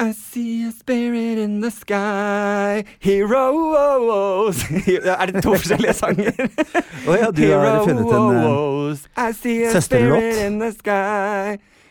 [0.00, 6.30] I see a spirit in the sky, heroes Er det to forskjellige sanger?
[7.02, 8.94] Å ja, du har funnet en eh,
[9.74, 10.22] søsterlåt.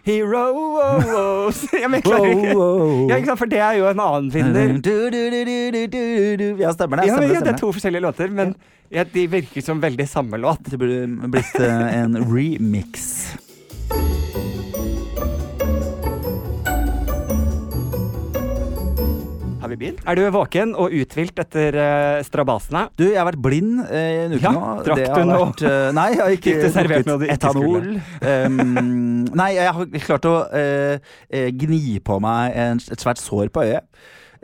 [0.07, 2.53] heroes Ja, men jeg klarer ikke.
[3.11, 4.39] Ja, ikke sant, for det er jo en annen du.
[6.63, 7.09] Ja, stemmer det.
[7.11, 8.55] Ja, men, Stemmer ja, det, det er to forskjellige låter, men
[8.87, 10.63] ja, de virker som veldig samme låt.
[10.71, 11.03] Det burde
[11.35, 13.35] blitt eh, en remix.
[19.67, 19.97] Har vi begynt?
[20.07, 22.85] Er du våken og uthvilt etter uh, strabasene?
[22.95, 24.61] Du, jeg har vært blind uh, en uke Ja, nå.
[24.85, 25.39] drakk du har nå?
[25.41, 27.89] vært, uh, nei, jeg har ikke Fikk du servert drukket noe du ikke etanol.
[28.23, 31.17] Um, nei, jeg har klart å uh,
[31.59, 33.83] gni på meg en, et svært sår på øyet.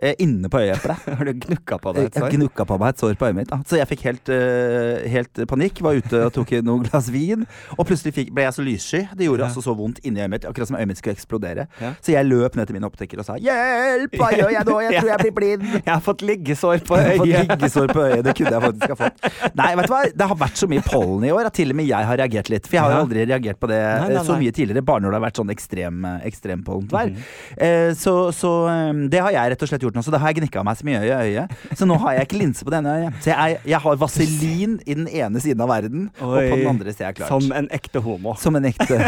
[0.04, 0.98] Eh, inne på øyeeplet.
[1.18, 2.02] Har du gnukka på det?
[2.12, 3.48] Jeg jeg gnukka på meg et sår på øyet mitt.
[3.54, 3.60] Da.
[3.70, 5.80] Så jeg fikk helt, eh, helt panikk.
[5.86, 7.46] Var ute og tok noen glass vin.
[7.78, 9.02] Og plutselig fikk, ble jeg så lyssky.
[9.16, 9.48] Det gjorde Ja.
[9.48, 10.46] altså så vondt inni øyet mitt.
[10.50, 11.68] Akkurat som øyet mitt skulle eksplodere.
[11.80, 11.94] Ja.
[12.04, 14.76] Så jeg løp ned til min opptekker og sa 'hjelp, hva gjør jeg nå?
[14.92, 15.64] Jeg tror jeg blir blind'.
[15.86, 17.48] Jeg har fått liggesår på Jeg har fått øyet.
[17.54, 18.24] liggesår på øyet.
[18.28, 19.56] Det kunne jeg faktisk ha fått.
[19.56, 20.02] Nei, vet du hva?
[20.12, 22.50] Det har vært så mye pollen i år at til og med jeg har reagert
[22.50, 22.68] litt.
[22.68, 24.42] For jeg har jo aldri reagert på det Nei, nei, så nei.
[24.44, 27.08] mye tidligere, bare når det har vært sånn ekstrem, ekstrempollent-vær.
[27.10, 27.24] Mhm.
[27.58, 30.04] Eh, så så eh, det har jeg rett og slett gjort nå.
[30.06, 31.54] Så da har jeg gnikka meg så mye i øyet.
[31.80, 33.20] Så nå har jeg ikke linse på det ene øyet.
[33.24, 36.70] Så jeg, jeg har vaselin i den ene siden av verden, og på den Oi.
[36.74, 37.34] andre så er jeg klart.
[37.34, 38.36] Som en ekte homo.
[38.40, 39.00] Som en ekte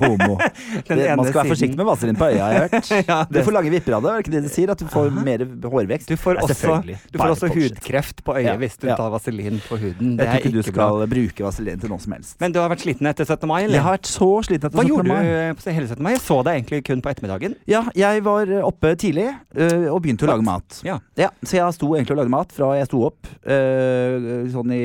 [0.00, 0.38] homo.
[0.86, 2.90] Det, man skal være forsiktig med vaselin på har jeg hørt.
[3.10, 4.70] Ja, Du får lange vipper av det, er det ikke det de sier?
[4.72, 6.08] At du får mer hårvekst?
[6.10, 6.78] Du får også,
[7.12, 10.16] du får også hudkreft på øyet Ja, hvis du tar vaselin på huden.
[10.18, 11.06] Det Jeg tror ikke du skal bra.
[11.10, 12.36] bruke vaselin til noe som helst.
[12.42, 13.46] Men du har vært sliten etter 17.
[13.50, 13.78] mai, eller?
[13.78, 14.92] jeg har vært så sliten etter Hva 17.
[14.92, 15.54] gjorde mai.
[15.62, 16.02] du hele 17.
[16.06, 16.12] mai?
[16.16, 17.56] Jeg så deg egentlig kun på ettermiddagen.
[17.70, 20.80] Ja, jeg var oppe tidlig øh, og begynte å lage mat.
[20.86, 20.98] Ja.
[21.42, 24.82] Så jeg sto egentlig og lagde mat fra jeg sto opp øh, sånn i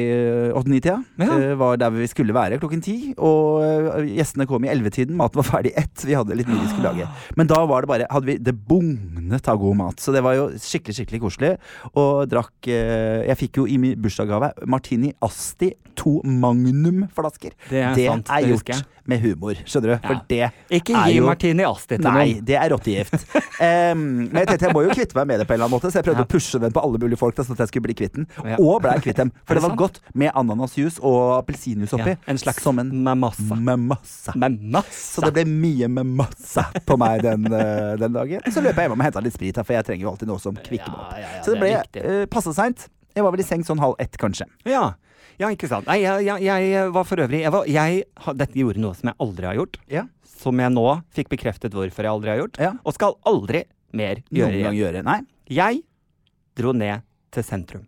[0.56, 0.98] åtte-ni-tida.
[1.22, 1.30] Ja.
[1.38, 2.96] Øh, var der vi skulle være klokken ti.
[3.18, 5.18] Og øh, gjestene kom i ellevetiden.
[5.20, 6.06] Maten var ferdig ett.
[6.08, 7.10] Vi hadde litt mye vi skulle lage.
[7.40, 10.02] Men da var det bare hadde vi, Det bugnet av god mat.
[10.02, 11.54] Så det var jo skikkelig skikkelig koselig.
[11.96, 17.54] Og drakk øh, Jeg fikk jo i min bursdagsgave Martini Asti to magnumflasker.
[17.70, 18.74] Det er Det sant, er gjort.
[19.12, 20.08] Med humor, skjønner du.
[20.08, 20.42] For det
[20.80, 22.46] Ikke er gi jo- Martini Asti til Nei, noen.
[22.48, 23.26] det er rottegift.
[23.68, 25.76] um, men jeg tenkte jeg må jo kvitte meg med det på en eller annen
[25.78, 26.28] måte, så jeg prøvde Ja.
[26.30, 27.36] å pushe den på alle mulige folk.
[27.38, 28.56] Da, sånn at jeg skulle bli kvitt den Ja.
[28.62, 29.32] Og ble kvitt dem.
[29.46, 29.82] For det det var sant?
[29.84, 32.16] godt med ananasjuice og appelsinjuice oppi.
[32.16, 33.56] Ja, en slags som en mamassa.
[33.56, 34.34] mamassa.
[34.36, 35.20] Mamassa.
[35.20, 38.42] Så det ble mye mamassa på meg den, uh, den dagen.
[38.52, 40.40] Så løp jeg hjem og henta litt sprit, her, for jeg trenger jo alltid noe
[40.42, 41.14] som kvikker meg opp.
[41.14, 42.88] Ja, ja, ja, Så det ble uh, passe seint.
[43.16, 44.46] Jeg var vel i seng sånn halv ett, kanskje.
[44.66, 44.94] Ja.
[45.42, 45.88] Ja, ikke sant.
[45.90, 48.04] Nei, jeg, jeg, jeg var for øvrig jeg var, jeg,
[48.38, 49.80] Dette gjorde noe som jeg aldri har gjort.
[49.92, 50.06] Ja.
[50.42, 50.88] Som jeg nå
[51.18, 52.60] fikk bekreftet hvorfor jeg aldri har gjort.
[52.62, 52.74] Ja.
[52.86, 53.66] Og skal aldri
[53.98, 55.06] mer Noen gjøre gang gjøre.
[55.08, 55.20] Nei,
[55.52, 55.82] Jeg
[56.58, 57.04] dro ned
[57.34, 57.88] til sentrum.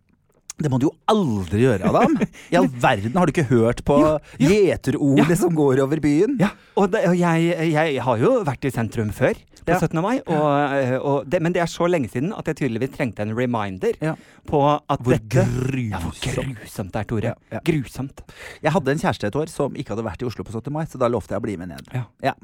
[0.62, 2.14] Det må du jo aldri gjøre, Adam.
[2.52, 3.96] I all verden, har du ikke hørt på
[4.38, 5.36] gjeterordet Ja.
[5.40, 6.36] som går over byen?
[6.40, 9.34] Ja, og, det, og jeg, jeg har jo vært i sentrum før,
[9.64, 9.78] på Ja.
[9.80, 9.96] 17.
[10.04, 10.18] mai.
[10.28, 13.96] Og, og det, men det er så lenge siden at jeg tydeligvis trengte en reminder
[14.46, 16.58] på at Hvor dette Ja, hvor grusomt.
[16.60, 17.32] grusomt det er, Tore.
[17.64, 18.20] Grusomt.
[18.62, 20.70] Jeg hadde en kjæreste et år som ikke hadde vært i Oslo på 17.
[20.76, 21.88] mai, så da lovte jeg å bli med ned.
[22.22, 22.34] Ja.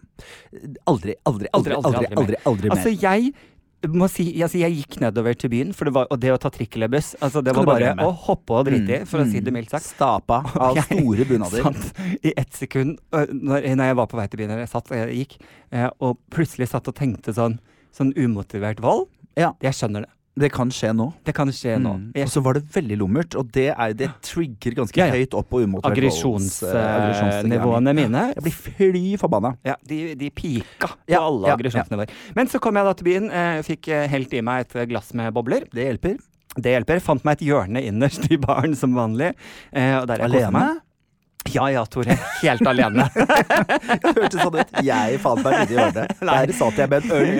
[0.88, 2.76] Aldri, aldri, aldri, aldri, aldri, aldri, mer.
[2.78, 3.34] Altså, jeg
[3.88, 6.50] må si, altså, jeg gikk nedover til byen, for det var, og det å ta
[6.52, 9.24] trikk eller buss altså, Det var bare bare å hoppe og drite i, Mm, å
[9.30, 9.44] si mm.
[9.46, 9.88] det mildt sagt.
[9.88, 11.64] Stapa av Jeg store bunader.
[11.66, 14.72] satt i ett sekund øh, når, når jeg var på vei til byen, eller jeg
[14.74, 15.36] satt og jeg gikk,
[15.72, 17.56] eh, og plutselig satt og tenkte sånn,
[17.96, 19.08] sånn umotivert vold.
[19.40, 19.54] Ja.
[19.64, 20.12] Jeg skjønner det.
[20.40, 21.06] Det kan skje nå.
[21.26, 21.92] Det kan skje nå.
[22.00, 22.06] Mm.
[22.24, 25.18] Og så var det veldig lummert, og det, er, det trigger ganske Ja, ja.
[25.20, 26.80] høyt opp på umotivert volds- eh.
[26.96, 29.54] Aggresjonsnivåene mine Jeg blir fly forbanna.
[29.66, 32.10] ja, de, de pika på Ja, alle aggresjonsnivåer.
[32.36, 35.12] Men så kom jeg da til byen, eh, fikk eh, helt i meg et glass
[35.14, 35.66] med bobler.
[35.72, 36.18] Det hjelper.
[36.56, 36.98] Det hjelper.
[37.04, 39.34] Fant meg et hjørne innerst i baren som vanlig.
[39.72, 40.00] Eh.
[40.02, 40.80] Alene?
[41.48, 42.14] Ja ja, Tore.
[42.42, 43.06] Helt alene.
[43.14, 44.74] Det hørtes sånn ut.
[44.84, 46.12] Jeg fant meg ute i hjørnet.
[46.20, 47.30] Der satt jeg med en øl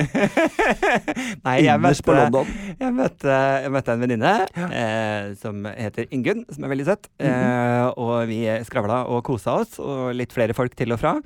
[1.45, 2.51] Nei, jeg innerst på London.
[2.81, 4.33] jeg møtte, jeg møtte en venninne
[4.67, 7.11] eh, som heter Ingunn, som er veldig søt.
[7.21, 7.31] Mhm.
[7.31, 11.17] eh, og vi skravla og kosa oss, og litt flere folk til og fra.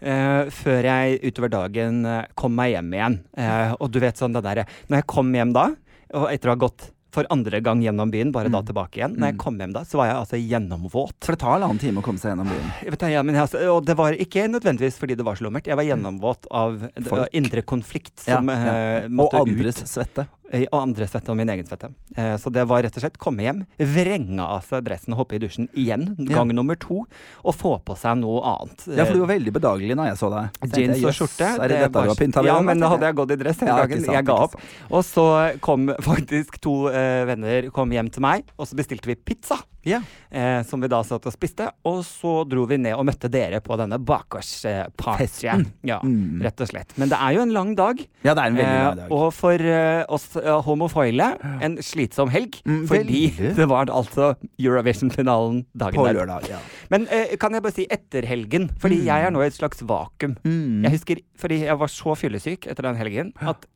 [0.00, 3.18] Uh, før jeg utover dagen uh, kom meg hjem igjen.
[3.36, 5.66] Uh, og du vet sånn det derre Når jeg kom hjem da,
[6.16, 8.66] og etter å ha gått for andre gang gjennom byen, bare da Mm.
[8.66, 9.16] tilbake igjen.
[9.16, 9.38] Når jeg Mm.
[9.38, 11.12] kom hjem da, så var jeg altså gjennomvåt.
[11.24, 12.72] For det tar halvannen time å komme seg gjennom byen.
[12.84, 15.44] Jeg vet, ja, men jeg, altså, og det var ikke nødvendigvis fordi det var så
[15.50, 15.64] lummert.
[15.66, 18.54] Jeg var gjennomvåt av det indre konflikt Ja, som ja.
[18.54, 19.88] eh, Og måtte andres ut.
[19.88, 20.26] svette.
[20.52, 21.92] Eh, Og andre svette og min egen svette.
[22.16, 25.36] Eh, så det var rett og slett komme hjem, vrenge av seg dressen og hoppe
[25.36, 26.34] i dusjen igjen, Ja.
[26.40, 27.04] gang nummer to,
[27.44, 28.82] og få på seg noe annet.
[28.96, 30.74] Ja, for du var veldig bedagelig når jeg så deg.
[30.74, 31.46] Jeans jeg, og skjorte.
[31.54, 33.60] Er det, dette var- du har pynta Ja, men da hadde jeg gått i dress
[33.60, 34.02] hele Ja, dagen.
[34.04, 34.54] sant, jeg ga opp.
[34.90, 39.14] Og så kom faktisk to eh, venner kom hjem til meg, og så bestilte vi
[39.14, 39.56] pizza.
[39.84, 40.00] Ja.
[40.30, 41.70] eh, som vi da satt og spiste.
[41.88, 45.66] Og så dro vi ned og møtte dere på denne bakgårdspartyen.
[45.82, 46.40] Ja, Mm.
[46.42, 46.92] rett og slett.
[46.98, 47.98] Men det er jo en lang dag.
[48.24, 49.12] ja, det er en veldig lang Eh, dag.
[49.12, 52.60] og for eh, oss uh, homofoile en slitsom helg.
[52.64, 53.56] Mm, fordi veldig.
[53.60, 56.14] det var altså Eurovision-finalen dagen På der.
[56.14, 56.48] lørdag.
[56.48, 56.58] Ja.
[56.90, 58.70] Men eh, kan jeg bare si etter helgen?
[58.78, 60.36] Fordi jeg er nå i et slags vakuum.
[60.44, 60.82] Mm.
[60.84, 63.66] Jeg husker, fordi jeg var så fyllesyk etter den helgen at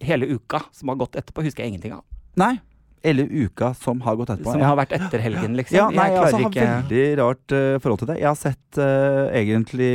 [0.00, 2.04] hele uka som har gått etterpå, husker jeg ingenting av.
[2.36, 2.58] Nei.
[3.04, 4.54] Eller uka som har gått etterpå.
[4.54, 5.76] Som har vært etter helgen, liksom.
[5.76, 8.16] Ja, nei, jeg altså, har ikke veldig rart uh, forhold til det.
[8.22, 9.90] Jeg har sett uh, egentlig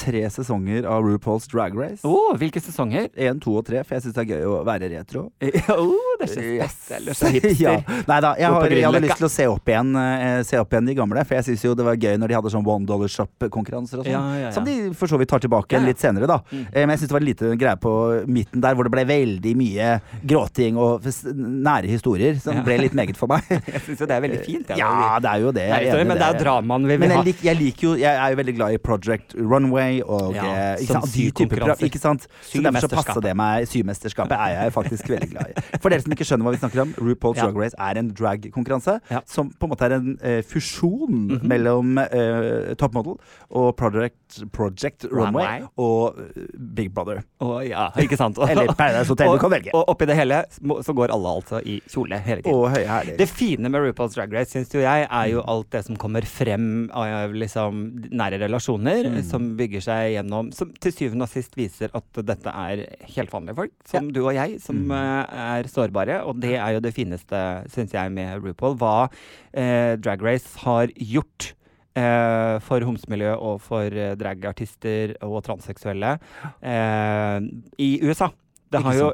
[0.00, 2.00] tre sesonger av RuPaul's Drag Race.
[2.08, 3.10] Oh, hvilke sesonger?
[3.20, 5.26] Én, to og tre, for jeg syns det er gøy å være retro.
[5.76, 7.60] oh, det er så Yes.
[7.64, 7.74] ja.
[8.08, 10.72] Nei da, jeg, har, jeg hadde lyst til å se opp, igjen, uh, se opp
[10.72, 12.88] igjen de gamle, for jeg syns jo det var gøy når de hadde sånn one
[12.88, 14.14] dollar shop-konkurranser og sånn.
[14.14, 14.54] Ja, ja.
[14.56, 16.40] Som de for så vidt tar tilbake litt senere, da.
[16.48, 16.64] Mm.
[16.72, 17.94] Men jeg syns det var en liten greie på
[18.24, 19.92] midten der hvor det ble veldig mye
[20.24, 22.62] gråting og nære historier, som Ja.
[22.66, 23.42] ble litt meget for meg.
[23.74, 24.68] Jeg syns jo det er veldig fint.
[24.68, 24.78] jeg.
[24.78, 25.64] ja, det er jo det.
[25.68, 27.22] Jeg enig men det er dramaen vi vil Men ha.
[27.22, 30.44] jeg, lik, jeg liker jo Jeg er jo veldig glad i Project Runway og Ja,
[30.44, 31.12] eh, ikke sant?
[31.14, 31.64] de typer.
[31.88, 32.26] Ikke sant?
[32.42, 33.66] Så derfor så passer det meg.
[33.68, 35.64] Symesterskapet er jeg faktisk veldig glad i.
[35.82, 37.48] For dere som ikke skjønner hva vi snakker om, RuPaul's Ja.
[37.50, 39.20] Drag Race er en drag-konkurranse Ja.
[39.26, 41.48] som på en måte er en eh, fusjon Mhm.
[41.50, 43.16] mellom eh, Top Model
[43.50, 45.66] og Project, Project Runway, Runway.
[45.78, 46.46] og eh,
[46.76, 47.22] Big Brother.
[47.40, 48.38] Å, ja, ikke sant?
[48.38, 49.70] Eller Paradise Hotel, du kan velge.
[49.74, 50.42] og oppi det hele
[50.84, 52.43] så går alle altså i kjole hele.
[52.46, 53.16] Og høye hæler.
[53.18, 56.22] Det fine med RuPaul's Drag Race syns jo jeg er jo alt det som kommer
[56.28, 57.82] frem av liksom
[58.12, 59.22] nære relasjoner, Mm.
[59.24, 62.84] som bygger seg gjennom Som til syvende og sist viser at dette er
[63.16, 64.92] helt vanlige folk, som du og jeg, som Mm.
[64.92, 66.22] eh, er sårbare.
[66.26, 68.76] Og det er jo det fineste, syns jeg, med RuPaul.
[68.76, 69.08] Hva
[69.54, 71.54] eh, Drag Race har gjort.
[71.96, 76.18] eh, for homsemiljø og for eh, dragartister og transseksuelle
[76.60, 77.40] eh,
[77.78, 78.30] i USA.
[78.74, 79.08] Det har jo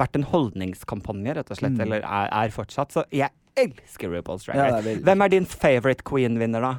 [0.00, 1.80] vært en holdningskampanje, rett og slett, Mm.
[1.86, 2.92] eller er, er fortsatt.
[2.94, 4.86] Så jeg elsker RuPaul's Drag Race.
[4.92, 6.74] er Hvem er din favorite queen-vinner, da?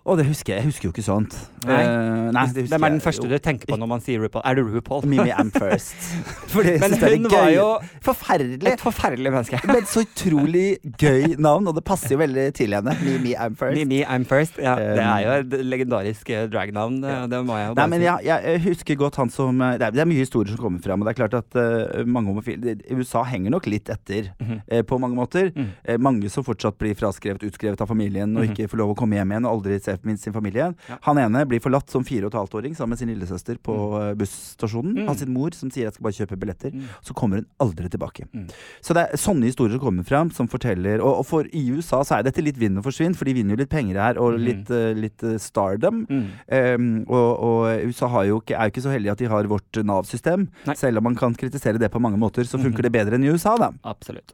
[0.00, 0.62] Å, det husker jeg.
[0.62, 1.34] Jeg husker jo ikke sånt.
[1.68, 1.82] Nei.
[1.84, 4.40] uh, nei det Hvem er den første du tenker på når man sier RuPaul?
[4.48, 5.02] Er det RuPaul?
[5.04, 5.94] Mimi Am First.
[6.54, 7.66] Fordi Men det hun var jo
[8.06, 8.64] Forferdelig.
[8.72, 9.60] et forferdelig menneske.
[9.74, 12.94] Men så utrolig gøy navn, og det passer jo veldig til henne.
[13.04, 13.76] Mimi Am First.
[13.76, 14.56] Mimi, Am first.
[14.62, 16.96] Ja, det Um, er jo et legendarisk eh, dragnavn.
[17.04, 17.20] Ja.
[17.30, 18.08] det må jeg jo Nei, bare men si.
[18.08, 20.80] jeg, jeg husker godt han som eh, Det er, det er mye historier som kommer
[20.84, 24.46] fram, og det er klart at uh, mange homofile USA henger nok litt etter mm
[24.48, 24.60] -hmm.
[24.78, 25.52] uh, på mange måter.
[25.54, 25.68] Mm.
[26.00, 28.50] Mange som fortsatt blir fraskrevet, utskrevet av familien og Mhm.
[28.56, 30.74] ikke får lov å komme hjem igjen og aldri se minst sin familie.
[30.88, 30.98] Ja.
[31.02, 33.74] Han ene blir forlatt som fire og et halvt åring sammen med sin lillesøster på
[33.74, 34.18] mm.
[34.18, 34.94] busstasjonen.
[34.98, 35.06] Mm.
[35.08, 36.70] Har sin mor som sier jeg skal bare kjøpe billetter.
[36.74, 36.88] Mm.
[37.02, 38.26] Så kommer hun aldri tilbake.
[38.32, 38.46] Mm.
[38.80, 42.02] Så det er sånne historier som kommer fram, som forteller Og, og for i USA
[42.04, 44.34] så er dette litt vinn og forsvinn, for de vinner jo litt penger her, og
[44.38, 44.44] Mhm.
[44.44, 46.06] litt, uh, litt eh, stardom.
[46.08, 46.26] Mm.
[46.50, 49.44] Um, og, og USA har jo ikke, er jo ikke så heldige at de har
[49.50, 50.48] vårt Nav-system.
[50.76, 52.82] Selv om man kan kritisere det på mange måter, så funker Mhm.
[52.82, 53.70] det bedre enn i USA, da.
[53.84, 54.32] Absolutt.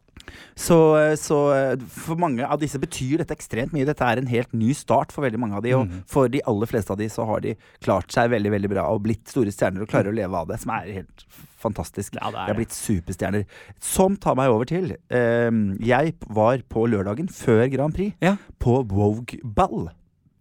[0.56, 0.76] Så,
[1.20, 3.84] så eh, for mange av disse betyr dette ekstremt mye.
[3.88, 6.02] Dette er en helt ny start for veldig mange av de, og Mhm.
[6.08, 9.02] for de aller fleste av de så har de klart seg veldig, veldig bra og
[9.04, 11.24] blitt store stjerner og klarer å leve av det, som er helt
[11.60, 12.14] fantastisk.
[12.16, 13.44] Ja, det De er har blitt superstjerner.
[13.80, 15.50] Som tar meg over til eh,
[15.84, 18.36] Jeg var på lørdagen før Grand Prix Ja.
[18.58, 19.90] på Vogue-ball.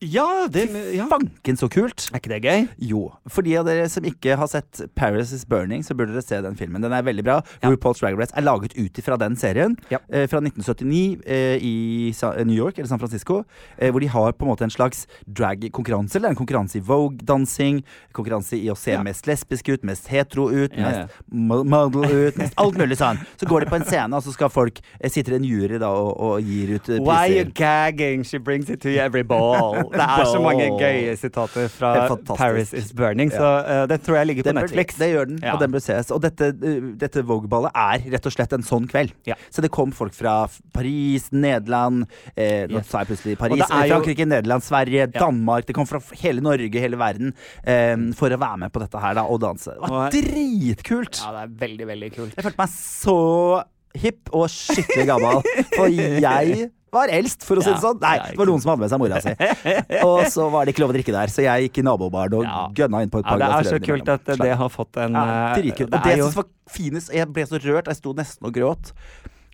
[0.04, 1.06] Ja, det ja.
[1.08, 2.10] fanken så kult!
[2.12, 2.66] Er ikke det gøy?
[2.84, 3.02] Jo.
[3.32, 6.42] For de av dere som ikke har sett Paris is Burning, så burde dere se
[6.44, 6.84] den filmen.
[6.84, 7.38] Den er veldig bra.
[7.62, 7.72] Ja.
[7.72, 9.78] RuPaul's Drag Race er laget ut ifra den serien.
[9.94, 10.02] Ja.
[10.12, 13.46] Eh, fra 1979 eh, i Sa New York, eller San Francisco.
[13.78, 16.20] Eh, hvor de har på en måte en slags drag-konkurranse.
[16.20, 17.80] Eller en konkurranse i Vogue-dansing.
[18.12, 22.76] Konkurranse i å se mest lesbisk ut, mest hetero ut, mest model ut, mest alt
[22.82, 23.24] mulig sånn.
[23.40, 25.88] Så går de på en scene, og så skal folk eh, Sitter en jury da
[25.96, 27.08] og, og gir ut priser.
[27.08, 28.28] Why are you gagging?
[28.28, 29.86] She brings it to you every ball.
[30.00, 31.92] Det er så mange gøye sitater fra
[32.36, 34.96] Paris is Burning, så uh, det tror jeg ligger på Den bør- Netflix.
[35.00, 36.12] Det gjør den, og den bør ses.
[36.16, 39.14] Og dette, uh, dette Vogue-ballet er rett og slett en sånn kveld.
[39.52, 40.36] Så det kom folk fra
[40.75, 45.08] Paris, Nederland eh, Nå sa jeg plutselig Og Paris, det er jo- Frankrike, Nederland, Sverige.
[45.16, 45.66] Danmark.
[45.70, 47.34] Det kom fra hele Norge, hele verden,
[47.64, 49.72] eh, for å være med på dette her da, og danse.
[49.75, 51.22] Det var dritkult!
[51.24, 52.36] Ja, det er veldig, veldig kult.
[52.36, 53.64] Jeg følte meg så
[53.96, 55.42] hipp og skikkelig gammel.
[55.75, 55.88] For
[56.28, 58.00] jeg var eldst, for å si det sånn.
[58.02, 59.34] Nei, det var noen som hadde med seg mora si.
[60.08, 62.44] Og så var det ikke lov å drikke der, så jeg gikk i nabobaren og
[62.48, 62.64] Ja.
[62.82, 64.98] gønna inn på et par Ja, par det er så kult at det har fått
[65.04, 65.92] en Ja, eh, dritkult.
[65.92, 67.88] det Og det jeg jo- var finest Jeg ble så rørt.
[67.94, 68.92] Jeg sto nesten og gråt.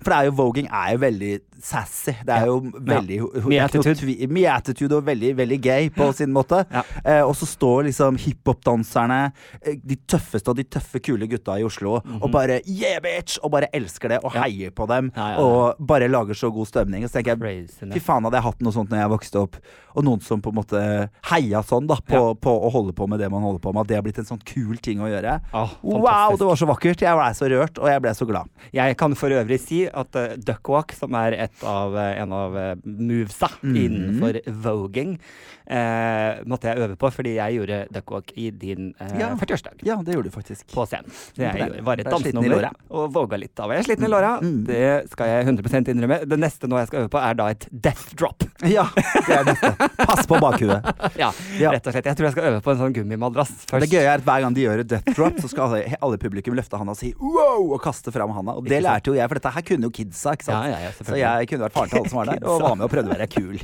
[0.01, 2.13] For det er jo voging er jo veldig sassy.
[2.25, 4.27] Det er jo veldig Mye attitude.
[4.31, 6.63] Mye attitude og veldig, veldig gay på sin måte.
[7.05, 8.17] Eh, og så står liksom
[8.55, 13.37] hiphop-danserne, eh, de tøffeste og de tøffe, kule gutta i Oslo, og bare yeah, bitch!
[13.43, 14.41] Og bare elsker det og Mhm.
[14.41, 15.11] Heier på dem.
[15.37, 17.03] Og bare lager så god stemning.
[17.03, 19.55] Og så tenker jeg Fy faen, hadde jeg hatt noe sånt når jeg vokste opp,
[19.95, 23.19] og noen som på en måte heia sånn da på, på å holde på med
[23.19, 25.39] det man holder på med, at det har blitt en sånn kul ting å gjøre.
[25.53, 27.01] Oh, Wow, det var så vakkert!
[27.01, 28.49] Jeg ble så rørt, og jeg ble så glad.
[28.73, 32.55] Jeg kan for øvrig si at uh, duckwalk, som er et av, uh, en av
[32.57, 33.75] uh, movesa Mhm.
[33.75, 35.19] innenfor voging,
[35.71, 39.29] eh, måtte jeg øve på fordi jeg gjorde duckwalk i din eh, Ja.
[39.39, 39.81] 40-årsdag.
[39.87, 40.65] Ja, det gjorde du faktisk.
[40.73, 41.09] På scenen.
[41.11, 43.71] Så jeg gjorde- var et dansenummer og våga litt av.
[43.71, 44.33] Jeg er sliten i låra.
[44.41, 44.63] Mm.
[44.67, 46.19] Det skal jeg 100% innrømme.
[46.27, 48.43] Det neste nå jeg skal øve på, er da et death drop.
[48.71, 49.87] Ja, det er det neste.
[49.97, 50.85] Pass på bakhuet.
[51.23, 51.31] ja,
[51.71, 52.05] rett og slett.
[52.05, 53.81] Jeg tror jeg skal øve på en sånn gummimadrass først.
[53.87, 56.19] Det gøye er at Hver gang de gjør et death drop, så skal alle, alle
[56.21, 58.53] publikum løfte handa og si wow og kaste fram handa.
[58.59, 60.35] Og det lærte jo jeg, for dette her kunne jo kidsa.
[60.37, 60.69] ikke sant?
[60.69, 62.75] Ja, ja, ja, så jeg kunne vært faren til alle som var der, og var
[62.77, 63.57] med og prøvde å være kul.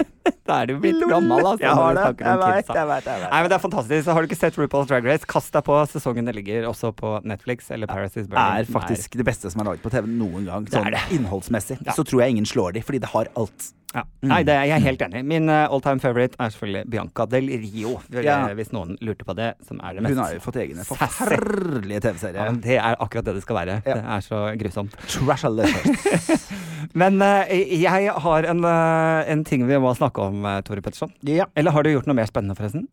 [0.47, 1.67] Da er du blitt gammel, altså.
[1.97, 2.23] Jeg har når du det.
[2.23, 2.75] snakker om vet, kidsa.
[2.77, 3.31] jeg vet, jeg vet.
[3.31, 4.05] Nei, men Det er fantastisk.
[4.07, 5.77] Så Har du ikke sett RuPaul's Drag Race, kast deg på.
[5.91, 8.67] Sesongen ligger også på Netflix eller Paris is Burning.
[8.67, 10.63] er faktisk det beste som er laget på TV noen gang.
[10.65, 11.01] Det Sånn det.
[11.17, 11.79] innholdsmessig.
[11.85, 11.93] Ja.
[11.93, 13.73] Så tror jeg ingen slår de, fordi det har alt.
[13.97, 14.03] Ja.
[14.29, 15.25] Nei, det er jeg helt enig i.
[15.25, 18.35] Min uh, all time favorite er selvfølgelig Bianca del Rio, Vel, Ja.
[18.53, 19.55] hvis noen lurte på det.
[19.65, 22.39] Som er det mest Hun har jo fått egne forferdelige TV-serier.
[22.45, 23.79] Ja, det er akkurat det det skal være.
[23.87, 24.93] Det er så grusomt.
[25.09, 26.47] Trash-alicious.
[27.01, 31.11] Men uh, jeg har en, uh, en ting vi må snakke om, eh, Tore Petterson.
[31.25, 31.49] ja.
[31.57, 32.87] Eller har du gjort noe mer spennende, forresten?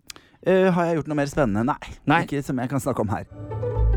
[0.46, 1.64] Eh, har jeg gjort noe mer spennende?
[1.68, 1.94] Nei.
[2.11, 2.23] Nei.
[2.26, 3.94] Ikke som jeg kan snakke om her.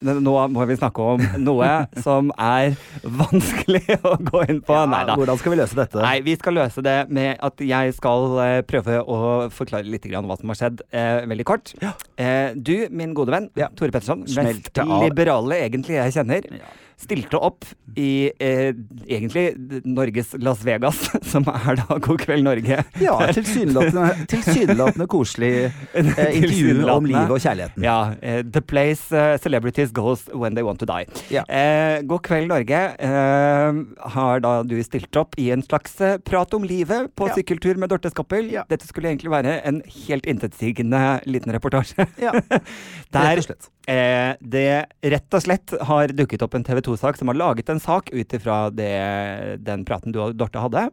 [0.00, 1.66] Nå må vi snakke om noe
[2.00, 2.72] som er
[3.04, 4.78] vanskelig å gå inn på.
[4.88, 5.16] Nei da.
[5.20, 6.00] Hvordan skal vi løse dette?
[6.00, 9.18] Nei, vi skal løse det med at jeg skal eh, prøve å
[9.52, 11.74] forklare litt hva som har skjedd, eh, veldig kort.
[12.16, 13.68] Eh, du, min gode venn, Ja.
[13.76, 14.72] Tore Petterson, mest
[15.04, 16.72] liberale egentlig jeg kjenner, Ja.
[17.00, 17.64] Stilte opp
[17.98, 18.70] i eh,
[19.08, 19.54] egentlig
[19.88, 20.98] Norges Las Vegas,
[21.32, 22.82] som er da God kveld Norge.
[23.02, 25.52] Ja, tilsynelatende, tilsynelatende koselig
[25.94, 27.84] eh, intervju om livet og kjærligheten.
[27.86, 27.96] Ja.
[28.22, 31.08] eh, the place uh, celebrities goes when they want to die.
[31.32, 31.42] Ja.
[31.48, 32.82] Eh, God kveld, Norge.
[33.00, 33.80] Eh,
[34.14, 37.34] har da du stilt opp i en slags prat om livet på Ja.
[37.40, 38.50] sykkeltur med Dorte Skappel.
[38.52, 38.64] Ja.
[38.70, 42.06] Dette skulle egentlig være en helt intetsigende liten reportasje.
[42.22, 42.32] Ja,
[43.12, 43.70] Der rett og slett.
[43.88, 47.80] Eh, det rett og slett har dukket opp en TV 2-sak som har laget en
[47.82, 50.88] sak ut ifra den praten du og Dorte hadde.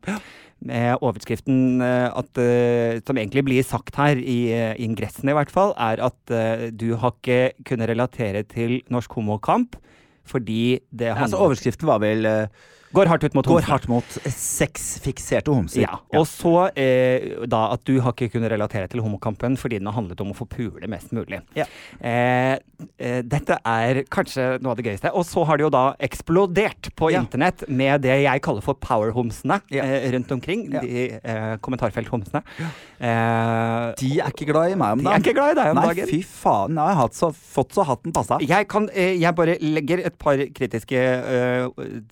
[0.68, 5.54] Med overskriften eh, at, eh, som egentlig blir sagt her, i eh, ingressen i hvert
[5.54, 9.78] fall, er at eh, du har ikke kunnet relatere til norsk homokamp
[10.28, 12.66] fordi det handler Altså, overskriften var vel eh,
[12.96, 13.72] Går hardt ut mot Går homser.
[13.72, 15.82] hardt mot sexfikserte homser.
[15.84, 19.90] Ja, og så eh, da at du har ikke kunnet relatere til homokampen fordi den
[19.90, 21.42] har handlet om å få pule mest mulig.
[21.58, 21.66] Ja.
[22.00, 22.56] Eh,
[23.00, 25.12] eh, dette er kanskje noe av det gøyeste.
[25.14, 27.22] Og så har det jo da eksplodert på Ja.
[27.26, 29.84] internett med det jeg kaller for powerhomsene Ja.
[29.84, 30.68] eh, rundt omkring.
[30.72, 30.82] Ja.
[30.82, 32.44] De eh, kommentarfelthomsene.
[33.00, 35.76] Eh, De er ikke glad i meg om de er ikke glad i deg om
[35.82, 36.08] Nei, dagen.
[36.10, 36.76] fy faen.
[36.80, 38.40] Jeg har så, fått så hatten passa.
[38.42, 41.68] Jeg, kan, jeg bare legger et par kritiske eh,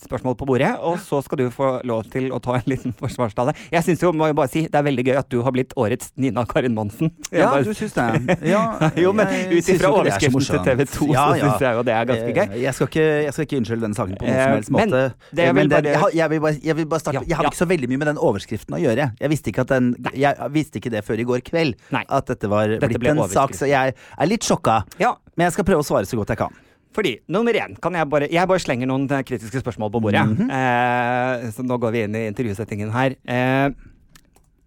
[0.05, 3.54] spørsmål på bordet, og så skal du få lov til å ta en liten forsvarstale.
[3.72, 5.74] Jeg synes jo, må jeg bare si, det er veldig gøy at du har blitt
[5.78, 7.12] årets Nina Karin Monsen.
[7.32, 8.38] Jeg Ja, bare- du syns det?
[8.50, 8.62] Ja,
[9.04, 10.64] jo, men ut ifra det er så overskriften til.
[10.66, 11.44] TV 2, Ja, så ja.
[11.50, 12.46] syns jeg jo det er ganske gøy.
[12.56, 14.72] Eh, Jeg skal ikke, jeg skal ikke unnskylde denne saken på noen Eh, som helst
[14.72, 15.04] men måte.
[15.36, 17.62] det jeg Eh, men bare- jeg, vil bare, jeg vil bare starte Jeg hadde ikke
[17.64, 19.12] så veldig mye med den overskriften å gjøre.
[19.20, 21.76] Jeg visste ikke, at den, jeg visste ikke det før i går kveld.
[21.92, 22.04] Nei.
[22.10, 23.52] At dette var Dette blitt en sak.
[23.54, 24.84] Så jeg er litt sjokka.
[25.00, 26.54] Ja, Men jeg skal prøve å svare så godt jeg kan.
[26.96, 30.24] Fordi nummer én kan jeg bare Jeg bare slenger noen eh, kritiske spørsmål på bordet.
[30.32, 30.50] Mhm.
[30.50, 33.18] eh, så nå går vi inn i intervjusettingen her.
[33.28, 33.70] Eh,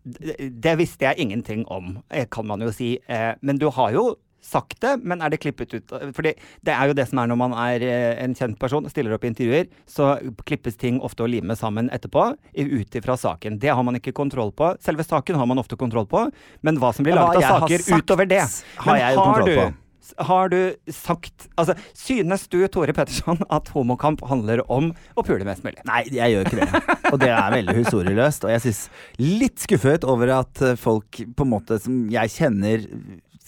[0.08, 2.98] det, det visste jeg ingenting om, eh, kan man jo si.
[3.08, 4.16] Eh, men du har jo
[4.48, 5.92] sagt det, men er det klippet ut?
[6.14, 6.32] Fordi
[6.64, 9.26] det er jo det som er når man er eh, en kjent person, stiller opp
[9.26, 10.14] i intervjuer, så
[10.48, 13.58] klippes ting ofte og limes sammen etterpå, ut ifra saken.
[13.58, 14.72] Det har man ikke kontroll på.
[14.84, 16.28] Selve saken har man ofte kontroll på,
[16.62, 19.68] men hva som blir laget av saker utover det har Men jeg jo kontroll på.
[20.16, 20.58] Har du
[20.92, 25.80] sagt Altså, synes du, Tore Petterson, at homokamp handler om å pule mest mulig?
[25.88, 26.98] Nei, jeg gjør ikke det.
[27.12, 28.46] Og det er veldig historieløst.
[28.46, 28.82] Og jeg synes
[29.20, 32.84] litt skuffet over at folk på en måte som jeg kjenner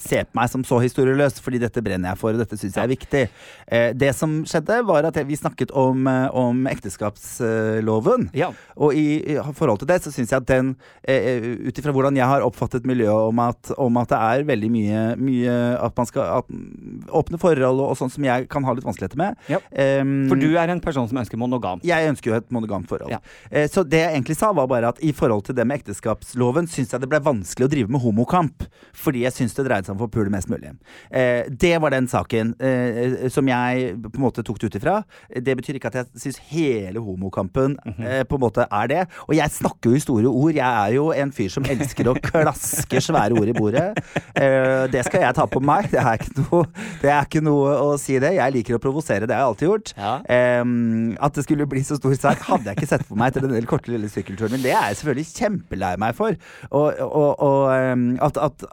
[0.01, 2.85] ser på meg som så historieløs, fordi dette brenner jeg for, og dette syns jeg
[2.85, 3.25] er viktig.
[3.67, 8.31] Eh, det som skjedde, var at vi snakket om, eh, om ekteskapsloven.
[8.37, 8.51] Ja.
[8.77, 12.27] Og i, forhold til det så syns jeg at den, eh, ut ifra hvordan jeg
[12.27, 16.41] har oppfattet miljøet om at, om at det er veldig mye, mye At man skal
[16.41, 16.51] at,
[17.09, 19.39] åpne forhold og, og sånn som jeg kan ha litt vanskeligheter med.
[19.51, 19.61] Ja.
[19.71, 21.83] Em, For du er en person som ønsker monogam.
[21.87, 23.13] jeg ønsker jo et monogamt forhold.
[23.13, 23.21] Ja.
[23.51, 26.69] Eh, så det jeg egentlig sa, var bare at i forhold til det med ekteskapsloven,
[26.71, 28.67] syns jeg det ble vanskelig å drive med homokamp.
[28.97, 30.73] Fordi jeg syns det dreide seg om å få pule mest mulig.
[31.11, 35.01] Eh, det var den saken eh, som jeg på en måte tok det ut ifra.
[35.35, 38.05] Det betyr ikke at jeg syns hele homokampen Mhm.
[38.07, 39.03] eh, på en måte er det.
[39.29, 40.55] Og jeg snakker jo i store ord.
[40.55, 43.89] Jeg er jo en fyr som elsker å klaske svære ord i bordet.
[44.37, 45.91] Eh, det skal jeg ta på meg.
[45.91, 46.67] Det er ikke noe,
[47.03, 48.35] det er ikke noe å si det.
[48.37, 49.27] Jeg liker å provosere.
[49.27, 49.93] Det har jeg alltid gjort.
[49.97, 50.15] Ja.
[51.27, 53.67] At det skulle bli så stor sak, hadde jeg ikke sett for meg etter den
[53.71, 54.53] korte lille sykkelturen.
[54.53, 54.63] min.
[54.63, 56.37] det er jeg selvfølgelig kjempelei meg for.
[56.71, 57.61] Og, og, og
[58.27, 58.65] at, at,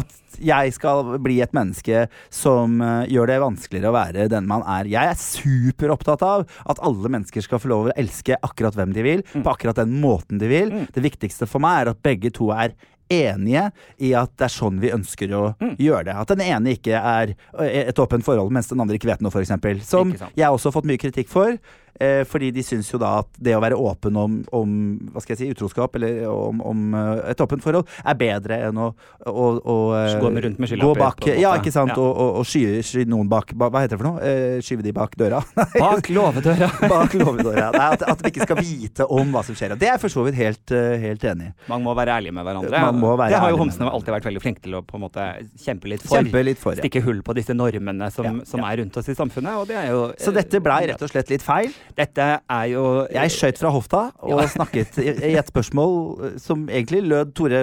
[0.00, 4.64] at jeg skal bli et menneske som eh, gjør det vanskeligere å være den man
[4.66, 4.88] er.
[4.90, 9.06] Jeg er superopptatt av at alle mennesker skal få lov å elske akkurat hvem de
[9.06, 10.74] vil, på akkurat den måten de vil.
[10.94, 12.74] Det viktigste for meg er at begge to er
[13.12, 13.68] enige
[14.00, 15.44] i at det er sånn vi ønsker å
[15.76, 16.16] gjøre det.
[16.16, 19.32] At den ene ikke er eh, et åpent forhold, mens den andre ikke vet noe,
[19.34, 19.86] f.eks.
[19.86, 21.58] Som jeg også har fått mye kritikk for.
[22.02, 24.70] Eh, fordi de syns jo da at det å være åpen om, om
[25.14, 28.80] hva skal jeg si, utroskap, eller om, om eh, et åpent forhold, er bedre enn
[28.82, 28.88] å,
[29.30, 31.94] å, å eh, Gå rundt med skylapper, bak, Ja, ikke sant.
[31.94, 32.00] Ja.
[32.02, 34.24] Og, og, og skyve, sky, noen bak hva, heter det for noe?
[34.26, 35.42] Eh, skyve de bak døra.
[35.84, 36.68] Bak låvedøra.
[36.90, 37.68] bak låvedøra.
[37.74, 39.74] Nei, At, at vi ikke skal vite om hva som skjer.
[39.74, 41.54] Og det er jeg for så vidt helt, helt enig i.
[41.70, 42.82] Man må være ærlig med hverandre.
[42.88, 45.04] Man må være det har jo homsene alltid vært veldig flinke til å på en
[45.04, 45.26] måte
[45.60, 46.18] kjempe litt for.
[46.18, 46.76] Kjempe litt for.
[46.76, 46.84] Ja.
[46.84, 49.60] Stikke hull på disse normene som, som er rundt oss i samfunnet.
[49.60, 51.74] Og det er jo Så dette blei rett og slett litt feil.
[51.94, 55.94] Dette er jo Jeg skøyt fra hofta og snakket i, et spørsmål
[56.30, 57.60] eh, som egentlig lød Tore,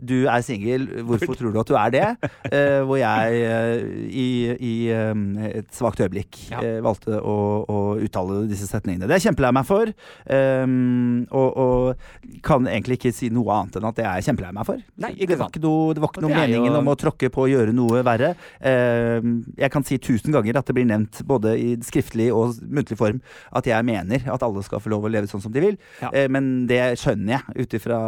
[0.00, 2.06] du er singel, hvorfor tror du at du er det?
[2.50, 4.26] Eh, hvor jeg eh, i,
[4.58, 6.58] i eh, et svakt øyeblikk Ja.
[6.66, 7.36] eh, valgte å,
[7.70, 9.06] å uttale disse setningene.
[9.06, 9.92] Det er jeg kjempelei meg for.
[10.34, 14.50] um, og, og kan egentlig ikke si noe annet enn at det er jeg kjempelei
[14.56, 14.82] meg for.
[15.04, 16.96] Nei, ikke det var ikke noe, det var ikke noe er jo- meningen om å
[16.98, 18.32] tråkke på og gjøre noe verre.
[18.66, 22.98] Ehm, jeg kan si tusen ganger at det blir nevnt både i skriftlig og muntlig
[23.00, 23.20] form
[23.56, 25.78] at jeg mener at alle skal få lov å leve sånn som de vil.
[26.00, 26.12] Ja.
[26.12, 28.00] Eh, men det skjønner jeg ut ifra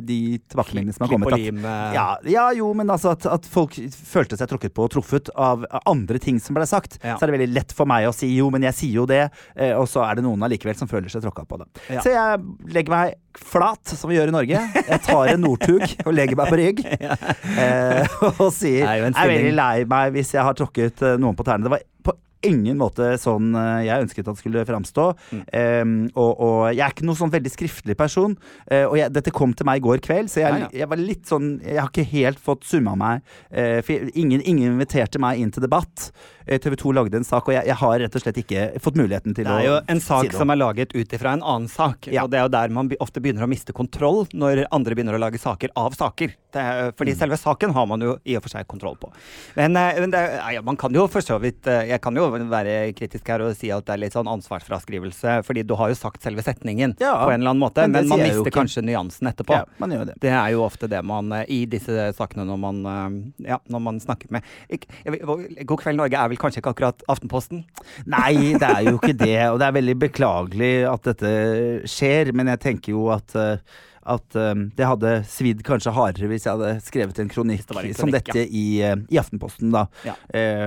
[0.00, 1.36] de tilbakemeldingene som har kommet.
[1.36, 4.94] At, eh, ja, ja, jo, men altså at, at folk følte seg tråkket på og
[4.96, 6.98] truffet av andre ting som ble sagt.
[7.02, 7.16] Ja.
[7.16, 9.26] Så er det veldig lett for meg å si jo, men jeg sier jo det,
[9.54, 11.70] eh, og så er det noen allikevel som føler seg tråkka på det.
[12.02, 14.62] Så jeg legger meg flat, som vi gjør i Norge.
[14.76, 16.84] Jeg tar en Northug og legger meg på rygg.
[17.56, 21.36] Eh, og sier er jeg er veldig lei meg hvis jeg har tråkket eh, noen
[21.38, 21.64] på tærne.
[21.64, 25.06] Det var på ingen måte sånn eh, jeg ønsket at det skulle framstå.
[25.32, 25.42] Mm.
[25.46, 28.36] Um, og, og jeg er ikke noen sånn veldig skriftlig person.
[28.70, 30.70] Uh, og jeg, dette kom til meg i går kveld, så jeg, Nei, ja.
[30.82, 33.26] jeg var litt sånn Jeg har ikke helt fått summa meg.
[33.50, 36.10] uh, for ingen, ingen inviterte meg inn til debatt.
[36.46, 38.94] Eh, TV 2 lagde en sak, og jeg, jeg har rett og slett ikke fått
[39.00, 39.56] muligheten til å...
[39.56, 42.06] Det Det er jo en sak si som er laget ut ifra en annen sak.
[42.06, 42.22] Ja.
[42.22, 45.22] Og det er jo der man ofte begynner å miste kontroll, når andre begynner å
[45.24, 46.36] lage saker av saker.
[46.56, 47.18] Det er, fordi Mm.
[47.18, 49.10] selve saken har man jo i og for seg kontroll på.
[49.56, 52.30] Men, eh, men er- ja, man kan jo for så vidt eh, Jeg kan jo
[52.30, 55.94] være kritisk her og si at det er litt sånn ansvarsfraskrivelse, fordi du har jo
[55.98, 59.28] sagt selve setningen Ja, på en eller annen måte, men men, man mister kanskje nyansen
[59.28, 59.52] etterpå.
[59.58, 60.14] Ja, man gjør det.
[60.20, 63.80] Det er jo ofte det man eh, i disse sakene når man, eh, ja, når
[63.82, 64.42] man snakker med
[65.66, 67.64] God kveld Norge er vel kanskje ikke akkurat Aftenposten?
[68.10, 69.40] Nei, det er jo ikke det.
[69.50, 71.34] Og det er veldig beklagelig at dette
[71.90, 76.46] skjer, men jeg tenker jo at eh, at eh, det hadde svidd kanskje hardere hvis
[76.46, 79.72] jeg hadde skrevet en kronikk, det en kronikk som dette dette i, eh, i Aftenposten,
[79.74, 79.86] da.
[80.06, 80.14] Ja.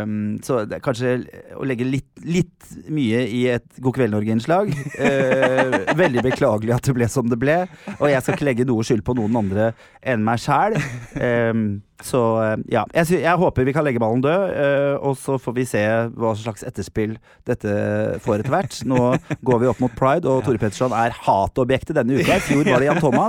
[0.04, 1.16] Um, så det er kanskje
[1.58, 4.72] å legge litt, litt mye i et God kveld Norge-innslag.
[5.00, 7.62] uh, veldig beklagelig at det ble som det ble.
[8.00, 9.72] Og jeg skal ikke legge noe skyld på noen andre
[10.02, 10.80] enn meg sjæl.
[12.00, 12.86] så eh, ja.
[12.96, 15.84] Jeg, jeg håper vi kan legge ballen død, uh, og så får vi se
[16.16, 17.18] hva slags etterspill
[17.50, 17.74] dette
[18.24, 18.78] får etter hvert.
[18.88, 19.02] Nå
[19.46, 22.40] går vi opp mot pride, og Tore Petterson er hatobjektet denne uka.
[22.40, 23.29] I fjor var det Jan Thomas.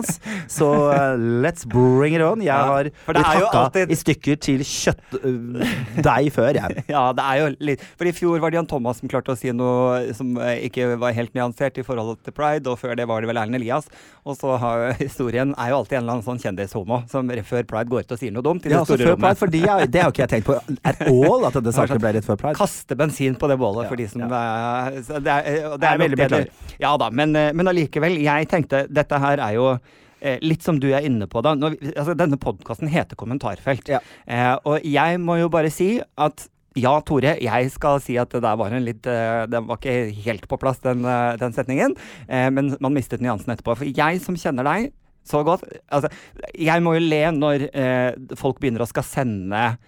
[0.51, 2.41] Så uh, let's bring it on.
[2.45, 6.85] Jeg har det blitt er hakka alltid- i stykker til kjøttdeig før, jeg.
[6.91, 9.39] Ja, det er jo litt For i fjor var det Jan Thomas som klarte å
[9.39, 13.07] si noe som eh, ikke var helt nyansert i forhold til pride, og før det
[13.11, 13.89] var det vel Erlend Elias.
[14.27, 17.91] Og så har historien er jo alltid en eller annen sånn kjendishomo som før pride
[17.93, 19.41] går ut og sier noe dumt i Ja, det altså store pride, rommet.
[19.41, 22.15] for de er, det har ikke jeg tenkt på at all, at denne saken ble
[22.19, 22.59] rett før pride.
[22.61, 24.43] Kaste bensin på det bålet Ja, for de som ja.
[24.91, 26.77] eh, så det er, det Jeg er er veldig det det- beklager.
[26.81, 28.19] Ja da, men, eh, men allikevel.
[28.25, 29.90] Jeg tenkte dette her er jo eh,
[30.45, 31.55] Litt som du er inne på, da.
[31.57, 33.89] Vi, altså, denne podkasten heter Kommentarfelt.
[33.91, 34.01] Ja.
[34.27, 36.47] Eh, og jeg må jo bare si at
[36.79, 40.15] ja, Tore, jeg skal si at det der var en litt eh, Den var ikke
[40.23, 41.97] helt på plass, den, eh, den setningen.
[42.29, 43.75] Eh, men man mistet nyansen etterpå.
[43.81, 44.93] For jeg som kjenner deg
[45.27, 46.09] så godt altså,
[46.57, 49.79] Jeg må jo le når eh, folk begynner å skal sende eh,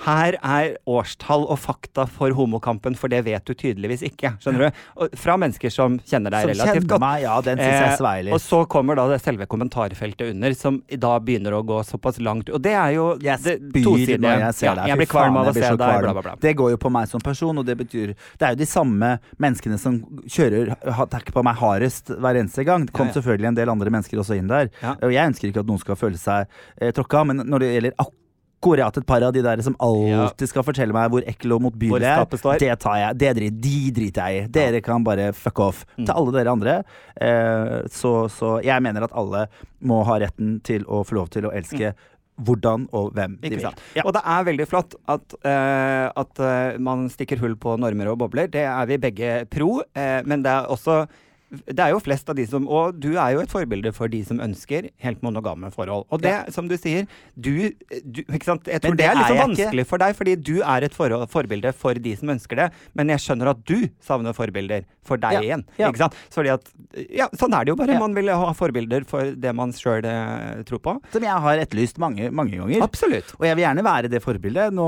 [0.00, 4.30] her er årstall og fakta for homokampen, for det vet du tydeligvis ikke.
[4.40, 4.78] Skjønner du?
[5.04, 7.02] Og fra mennesker som kjenner deg Som relativt kjenner godt.
[7.04, 8.30] meg, ja, den synes jeg sveiler.
[8.30, 12.20] Eh, og så kommer da det selve kommentarfeltet under, som da begynner å gå såpass
[12.24, 15.50] langt Og det er jo Jeg spyr når jeg ser Ja, jeg blir kvalm av
[15.50, 16.34] å se deg, bla, bla, bla.
[16.40, 19.12] Det går jo på meg som person, og det betyr Det er jo de samme
[19.40, 22.86] menneskene som kjører attack på meg hardest hver eneste gang.
[22.88, 23.20] Det kom Ja, ja.
[23.20, 24.70] selvfølgelig en del andre mennesker også inn der.
[25.02, 26.46] Og jeg ønsker ikke at noen skal føle seg
[26.80, 28.16] eh, tråkka, men når det gjelder akkurat
[28.60, 32.28] et par av de der som alltid skal fortelle meg hvor ekkel og motbydelig jeg
[32.28, 33.16] er, det tar jeg.
[33.16, 34.46] Det drit, de driter jeg i.
[34.52, 35.86] Dere kan bare fuck off.
[35.96, 36.04] Mm.
[36.04, 36.76] Til alle dere andre.
[37.16, 39.46] Eh, så, så jeg mener at alle
[39.80, 41.94] må ha retten til å få lov til å elske
[42.40, 43.66] hvordan og hvem de vil.
[43.96, 44.04] Ja.
[44.04, 48.20] Og det er veldig flott at, uh, at uh, man stikker hull på normer og
[48.22, 48.48] bobler.
[48.52, 51.02] Det er vi begge pro, uh, men det er også
[51.50, 54.20] det er jo flest av de som Og du er jo et forbilde for de
[54.26, 56.06] som ønsker helt monogame forhold.
[56.14, 57.70] Og det, som du sier, du,
[58.04, 58.70] du Ikke sant.
[58.70, 59.48] Jeg tror det, det er litt sånn ikke.
[59.48, 62.68] vanskelig for deg, fordi du er et forhold, forbilde for de som ønsker det.
[62.94, 65.62] Men jeg skjønner at du savner forbilder for deg Ja, igjen.
[65.80, 65.88] ja.
[65.88, 66.14] Ikke sant.
[66.30, 66.66] Fordi at
[67.14, 67.98] Ja, sånn er det jo bare.
[67.98, 70.96] Man vil ha forbilder for det man sjøl eh, tror på.
[71.14, 72.82] Som jeg har etterlyst mange, mange ganger.
[72.84, 73.30] Absolutt.
[73.38, 74.74] Og jeg vil gjerne være det forbildet.
[74.76, 74.86] Nå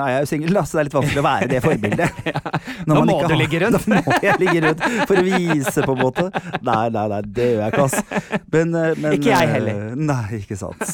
[0.00, 2.20] er jeg jo singel, så det er litt vanskelig å være det forbildet.
[2.86, 3.86] Nå man må du har- ligge rundt.
[3.90, 6.26] Nå må jeg ligge rundt for å vise, på en måte.
[6.62, 8.40] Nei, nei, nei, det gjør jeg ikke, ass.
[8.54, 9.82] Men, eh, men, Ikke jeg eh, heller.
[9.96, 10.86] Nei, ikke sant.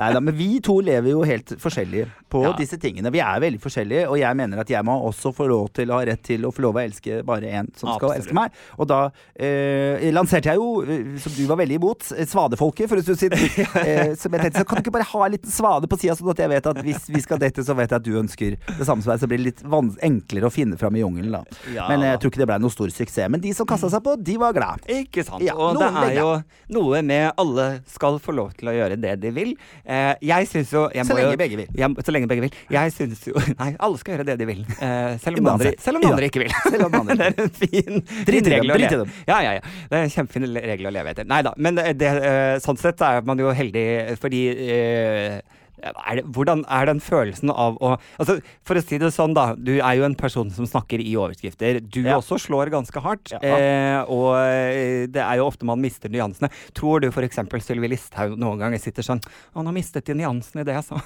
[0.00, 3.12] Nei da, men vi to lever jo helt forskjellige på disse tingene.
[3.14, 5.98] Vi er veldig forskjellige, og jeg mener at jeg må også få lov til å
[6.00, 8.24] ha rett til å få lov å elske bare én som skal Absolutt.
[8.24, 8.56] elske meg.
[8.78, 9.00] Og da
[9.34, 13.22] eh, lanserte jeg jo, eh, som du var veldig imot, eh, Svadefolket for en stund
[13.22, 13.38] siden.
[13.80, 16.14] Eh, som jeg tenkte, så kan du ikke bare ha en liten svade på sida,
[16.18, 18.56] sånn at jeg vet at hvis vi skal dette, så vet jeg at du ønsker
[18.58, 19.20] det samme som meg.
[19.22, 19.62] Så blir det litt
[20.06, 21.42] enklere å finne fram i jungelen, da.
[21.74, 21.86] Ja.
[21.90, 23.30] Men jeg tror ikke det ble noe stor suksess.
[23.32, 24.84] Men de som kasta seg på, de var glad.
[24.90, 25.44] Ikke sant.
[25.44, 26.28] Ja, og det er jo
[26.76, 29.54] noe med alle skal få lov til å gjøre det de vil.
[29.84, 31.70] Eh, jeg syns jo jeg Så lenge jo, begge vil.
[31.78, 32.58] Jeg, så lenge begge vil.
[32.72, 34.62] Jeg syns jo Nei, alle skal gjøre det de vil.
[34.78, 36.54] Eh, selv om den andre, selv om andre ikke vil.
[36.66, 39.14] Selv om andre er en fin, Drit i dem, drit i dem.
[39.28, 39.76] Ja, ja, ja.
[39.90, 41.28] Det er en kjempefin regel å leve etter.
[41.30, 41.54] Nei da.
[41.60, 43.86] Men det, det, eh, sånn sett er man jo heldig
[44.20, 45.40] fordi eh,
[45.82, 49.54] er det, hvordan er den følelsen av å altså, For å si det sånn, da.
[49.56, 51.80] Du er jo en person som snakker i overskrifter.
[51.80, 52.18] Du Ja.
[52.20, 53.32] også slår ganske hardt.
[53.32, 53.40] Ja.
[53.40, 56.50] Eh, og eh, det er jo ofte man mister nyansene.
[56.76, 57.38] Tror du f.eks.
[57.64, 59.20] Sylvi Listhaug noen ganger sitter sånn
[59.54, 61.00] Å, nå mistet de nyansene i det jeg sa.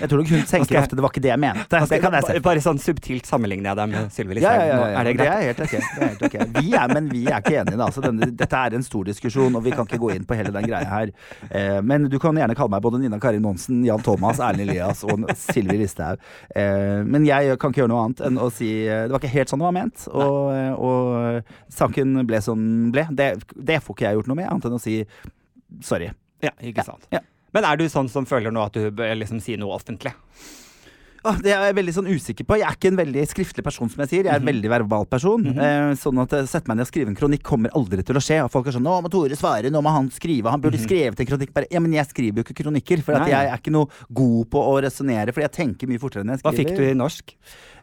[0.00, 1.80] Jeg tror nok hun tenker ofte det var ikke det jeg mente.
[1.90, 2.38] Det kan jeg se.
[2.44, 4.66] bare, sånn subtilt sammenligner jeg deg med Sylvi Listhaug.
[4.68, 4.80] ja.
[5.00, 5.32] Er det greit?
[5.44, 5.74] helt ok.
[5.78, 6.46] Er helt okay.
[6.58, 7.88] Vi er, men vi er ikke enige, da.
[7.94, 10.52] Så denne, dette er en stor diskusjon, og vi kan ikke gå inn på hele
[10.54, 11.12] den greia her.
[11.50, 15.04] Eh, men du kan gjerne kalle meg både Nina Karin Monsen, Jan Thomas, Erlend Elias
[15.06, 16.22] og Sylvi Listhaug.
[16.56, 19.34] Eh, men jeg kan ikke gjøre noe annet enn å si eh, det var ikke
[19.36, 20.08] helt sånn det var ment.
[20.10, 23.06] Og, eh, og saken ble som den ble.
[23.14, 24.98] Det, det får ikke jeg gjort noe med, annet enn å si
[25.84, 26.10] sorry.
[26.44, 27.06] Ja, ikke sant.
[27.14, 27.22] ja.
[27.54, 30.10] Men er du sånn som føler nå at du bør liksom si noe offentlig?
[31.44, 32.56] Det er jeg veldig sånn usikker på.
[32.60, 34.24] Jeg er ikke en veldig skriftlig person, som jeg sier.
[34.28, 34.50] Jeg er en Mhm.
[34.52, 35.46] veldig verbal person.
[35.58, 38.22] eh, sånn at eh, sette meg ned og skrive en kronikk kommer aldri til å
[38.22, 38.42] skje.
[38.44, 40.50] Og folk er sånn 'Nå må Tore svare, nå må han skrive'.
[40.50, 41.52] Han burde skrevet en kronikk.
[41.54, 43.02] Bare, ja, men jeg skriver jo ikke kronikker.
[43.02, 43.12] For.
[43.14, 46.40] Jeg er ikke noe god på å resonnere, for jeg tenker mye fortere enn jeg
[46.40, 46.52] skriver.
[46.52, 47.34] Hva fikk du i norsk?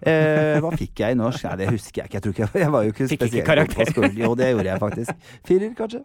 [0.03, 1.43] Eh, hva fikk jeg i norsk?
[1.45, 2.17] Nei, det husker jeg ikke.
[2.17, 4.17] Jeg tror ikke jeg var jo ikke Fikk ikke spesielt god på skolen.
[4.17, 5.13] Jo, det gjorde jeg faktisk.
[5.45, 6.01] Firer, kanskje.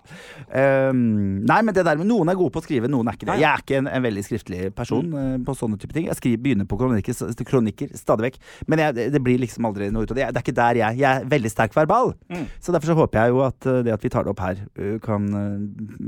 [0.53, 3.27] Um, nei, men det der med noen er gode på å skrive, noen er ikke
[3.31, 3.39] det.
[3.41, 6.07] Jeg er ikke en, en veldig skriftlig person eh, på sånne type ting.
[6.07, 8.39] Jeg skriver, begynner på kronikker, kronikker stadig vekk.
[8.67, 10.27] Men jeg, det- blir liksom aldri noe ut av det.
[10.35, 12.15] Det er ikke der jeg Jeg er veldig sterk verbal.
[12.31, 12.47] Mm.
[12.61, 14.57] Så derfor så håper jeg jo at eh, det at vi tar det opp her,
[14.79, 15.59] eh, kan eh,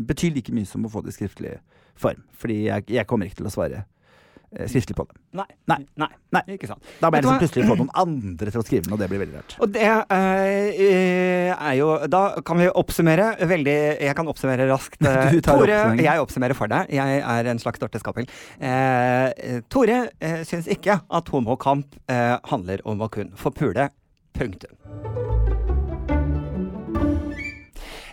[0.07, 1.59] bety like mye som å få det i skriftlig
[1.97, 2.23] form.
[2.39, 3.85] Fordi jeg, jeg kommer ikke til å svare
[4.49, 5.19] skriftlig på det.
[5.39, 5.47] Nei.
[5.69, 5.79] Nei.
[6.01, 6.09] Nei.
[6.35, 6.43] Nei.
[6.55, 6.85] Ikke sant.
[7.03, 9.23] Da Vet jeg liksom plutselig få noen andre til å skrive den, og det blir
[9.23, 9.57] veldig rart.
[9.65, 13.77] Og det eh, er jo Da kan vi oppsummere veldig
[14.09, 15.01] Jeg kan oppsummere raskt.
[15.09, 16.91] Eh, Tore, jeg oppsummerer for deg.
[16.93, 18.29] Jeg er en slags Dorte Skappel.
[18.61, 23.89] Eh, eh, Tore eh, syns ikke at homokamp eh, handler om å kun få pule.
[24.37, 24.77] Punktum.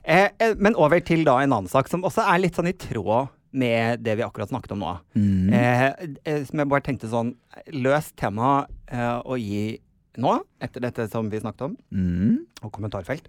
[0.06, 2.76] Eh, eh, men over til da en annen sak som også er litt sånn i
[2.78, 4.94] tråd med det vi akkurat snakket om nå.
[5.16, 5.50] Mm.
[5.56, 5.88] Eh,
[6.26, 7.34] eh, som jeg bare tenkte sånn
[7.74, 9.78] Løst tema eh, å gi
[10.22, 12.46] nå, etter dette som vi snakket om, Mm.
[12.64, 13.28] og kommentarfelt.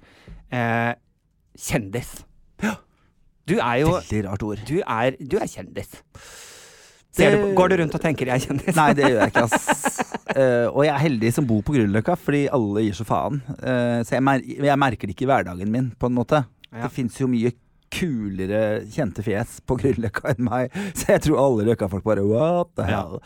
[0.55, 0.95] Eh,
[1.59, 2.21] kjendis.
[3.47, 4.62] Du er jo Veldig rart ord.
[4.67, 5.93] Du er, du er kjendis.
[7.17, 7.29] Det...
[7.33, 8.77] du, går du rundt og tenker 'jeg er kjendis'?
[8.77, 10.01] Nei, det gjør jeg ikke, ass.
[10.37, 13.41] uh, og jeg er heldig som bor på Grünerløkka, fordi alle gir så faen.
[13.62, 16.43] Uh, så jeg, mer jeg merker det ikke i hverdagen min, på en måte.
[16.73, 16.83] Ja.
[16.83, 17.55] Det fins jo mye
[17.96, 22.88] kulere kjente fjes på Grünerløkka enn meg, så jeg tror alle Løkka-folk bare What the
[22.88, 23.18] hell?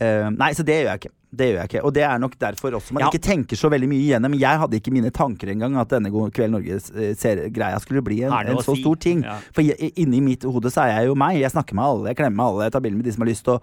[0.00, 1.14] Eh, nei, så det gjør jeg ikke.
[1.36, 1.82] Det gjør jeg ikke.
[1.86, 3.10] Og det er nok derfor også man Ja.
[3.10, 4.34] ikke tenker så veldig mye igjennom.
[4.40, 8.74] Jeg hadde ikke mine tanker engang at denne Kveld Norge-greia skulle bli en, en så
[8.74, 8.82] si?
[8.82, 9.22] stor ting.
[9.26, 9.36] Ja.
[9.54, 11.38] For jeg, inni mitt hode så er jeg jo meg.
[11.40, 13.30] Jeg snakker med alle, jeg klemmer med alle, jeg tar bilder med de som har
[13.30, 13.48] lyst.
[13.48, 13.62] Og,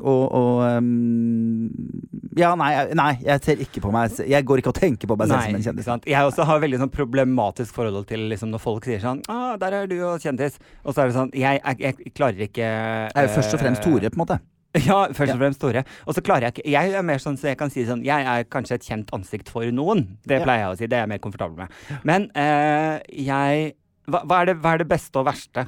[0.00, 1.70] og, og um,
[2.36, 5.30] Ja, nei, nei, jeg ser ikke på meg Jeg går ikke og tenker på meg
[5.30, 5.86] selv Nei, som en kjendis.
[5.88, 6.08] sant?
[6.10, 9.72] Jeg også har veldig sånn problematisk forhold til liksom, når folk sier sånn ah, 'Der
[9.72, 10.58] er du og kjendis'.
[10.84, 13.62] Og så er det sånn Jeg, jeg, jeg klarer ikke Jeg er jo først og
[13.62, 14.40] fremst eh, Tore, på en måte.
[14.88, 15.84] Ja, først og fremst Tore.
[16.06, 18.26] Og så klarer jeg ikke Jeg er mer sånn så jeg kan si sånn Jeg
[18.28, 20.04] er kanskje et kjent ansikt for noen.
[20.26, 20.90] Det pleier jeg å si.
[20.90, 21.80] Det er jeg mer komfortabel med.
[22.06, 23.72] Men eh, jeg
[24.06, 25.66] hva, hva, er det, hva er det beste og verste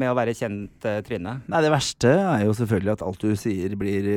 [0.00, 1.38] med å være kjent eh, Trine?
[1.50, 4.08] Nei, Det verste er jo selvfølgelig at alt du sier blir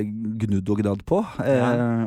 [0.41, 1.22] gnudd og gnadd på.
[1.43, 1.63] Eh,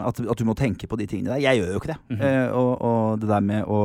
[0.07, 1.45] at, at du må tenke på de tingene der.
[1.45, 2.01] Jeg gjør jo ikke det.
[2.15, 2.25] Mhm.
[2.29, 3.81] eh, og, og det der med å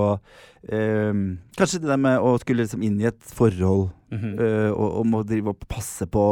[0.70, 1.14] eh,
[1.58, 4.40] Kanskje det der med å skulle liksom inn i et forhold Mhm.
[4.40, 6.24] øh, og, og må drive og passe på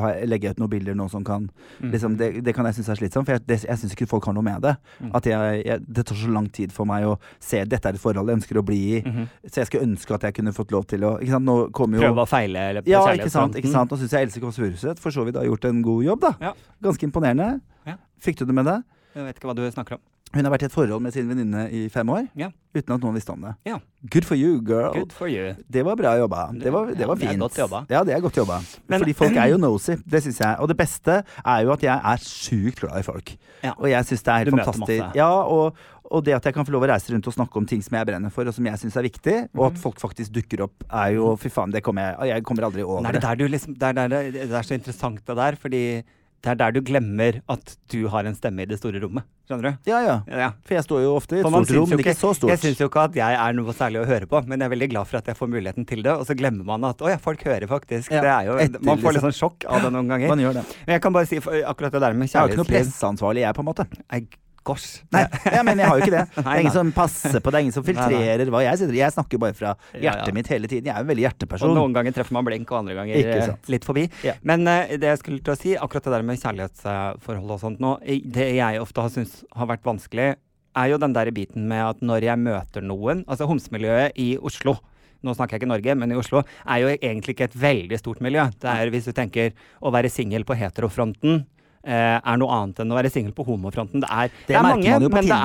[0.00, 1.50] ha, Legge ut noen bilder nå som kan
[1.82, 1.90] mm.
[1.92, 4.24] liksom, det, det kan jeg synes er slitsomt, for jeg, det, jeg syns ikke folk
[4.24, 4.72] har noe med det.
[5.04, 5.10] Mm.
[5.18, 8.00] At jeg, jeg, Det tar så lang tid for meg å se dette er et
[8.00, 9.02] forhold jeg ønsker å bli i.
[9.02, 9.28] -hmm.
[9.44, 12.58] Så jeg skulle ønske at jeg kunne fått lov til å jo Prøve å feile
[12.70, 13.90] eller ja, ikke sant, ikke sant.
[13.90, 16.32] Nå syns jeg Else Kåss Furuseth for så vidt har gjort en god jobb, da.
[16.40, 16.52] Ja.
[16.82, 17.60] Ganske imponerende.
[17.86, 17.96] Ja.
[18.18, 18.82] Fikk du det med deg?
[19.14, 20.00] Jeg vet ikke hva du snakker om.
[20.36, 22.50] Hun har vært i et forhold med sin venninne i fem år Ja.
[22.76, 23.54] uten at noen visste om det.
[23.66, 23.78] Ja.
[24.12, 24.92] Good for you, girl.
[24.94, 25.54] Good for you.
[25.70, 26.52] Det var bra jobba.
[26.52, 27.20] Det var, det Ja, fint.
[27.20, 27.86] det er godt jobba.
[27.90, 28.60] Ja, det er godt jobba.
[28.88, 29.96] Men- Fordi folk er jo nosy.
[30.06, 30.56] Det syns jeg.
[30.60, 33.36] Og det beste er jo at jeg er sjukt glad i folk.
[33.64, 33.72] Ja.
[33.78, 35.14] Og jeg syns det er helt Du fantastisk.
[35.16, 35.74] Ja, og,
[36.10, 37.96] og det at jeg kan få lov å reise rundt og snakke om ting som
[37.96, 39.72] jeg brenner for, og som jeg syns er viktig, og Mhm.
[39.72, 42.82] at folk faktisk dukker opp, er jo Fy faen, det kommer jeg Jeg kommer aldri
[42.84, 45.36] over er det, der du liksom, det, er der, det, det er så interessant det
[45.36, 46.02] der, fordi
[46.46, 49.26] det er der du glemmer at du har en stemme i det store rommet.
[49.46, 49.90] Skjønner du?
[49.90, 50.14] Ja, ja.
[50.30, 50.48] Ja.
[50.66, 52.52] For jeg står jo ofte i et stort rom, men ikke så stort.
[52.54, 54.74] Jeg syns jo ikke at jeg er noe særlig å høre på, men jeg er
[54.74, 56.14] veldig glad for at jeg får muligheten til det.
[56.14, 58.14] Og så glemmer man at å ja, folk hører faktisk.
[58.14, 59.34] Ja, det er jo, etter, man får litt liksom.
[59.34, 60.34] sånn sjokk av det noen ganger.
[60.34, 60.66] Man gjør det.
[60.86, 63.46] Men jeg kan bare si akkurat det der med Jeg har ikke noe kjærlighetsliv presseansvarlig,
[63.46, 63.88] jeg, på en måte.
[64.06, 64.22] Nei,
[64.66, 65.02] Gosh.
[65.14, 65.22] Nei,
[65.54, 66.24] ja, men jeg har jo ikke det.
[66.36, 68.94] Det er ingen som passer på, det er ingen som filtrerer hva jeg sier.
[68.98, 70.88] Jeg snakker bare fra hjertet mitt hele tiden.
[70.88, 71.74] Jeg er jo en veldig Og hjerteperson.
[71.76, 74.06] noen ganger treffer man blink, og andre ganger eh, litt forbi.
[74.46, 77.82] Men uh, det jeg skulle til å si, akkurat det der med kjærlighetsforhold og sånt
[77.82, 80.28] nå, det jeg ofte har syntes har vært vanskelig,
[80.76, 84.76] er jo den der biten med at når jeg møter noen Altså homsemiljøet i Oslo.
[85.24, 88.20] Nå snakker jeg ikke Norge, men i Oslo er jo egentlig ikke et veldig stort
[88.24, 88.44] miljø.
[88.60, 91.46] Det er, hvis du tenker å være singel på heterofronten
[91.94, 94.02] er noe annet enn å være singel på homofronten.
[94.02, 95.36] Det er, Det merker man jo på men det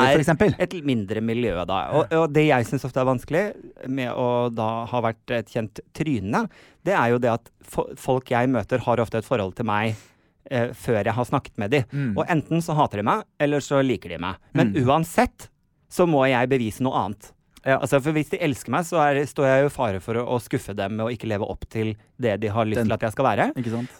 [0.57, 1.79] er et mindre miljø da.
[1.99, 3.43] Og, og det jeg syns ofte er vanskelig
[3.87, 6.47] med å da ha vært et kjent tryne,
[6.83, 7.51] det er jo det at
[8.01, 9.93] folk jeg møter, har ofte et forhold til meg
[10.49, 11.83] eh, før jeg har snakket med dem.
[11.93, 12.17] Mm.
[12.17, 14.41] Og enten så hater de meg, eller så liker de meg.
[14.57, 14.87] Men Mm.
[14.87, 15.49] uansett
[15.91, 17.31] så må jeg bevise noe annet.
[17.65, 17.75] Ja.
[17.77, 20.23] Altså, for hvis de elsker meg, så er, står jeg jo i fare for å,
[20.33, 22.95] å skuffe dem med å ikke leve opp til det de har lyst Den- til
[22.95, 23.45] at jeg skal være.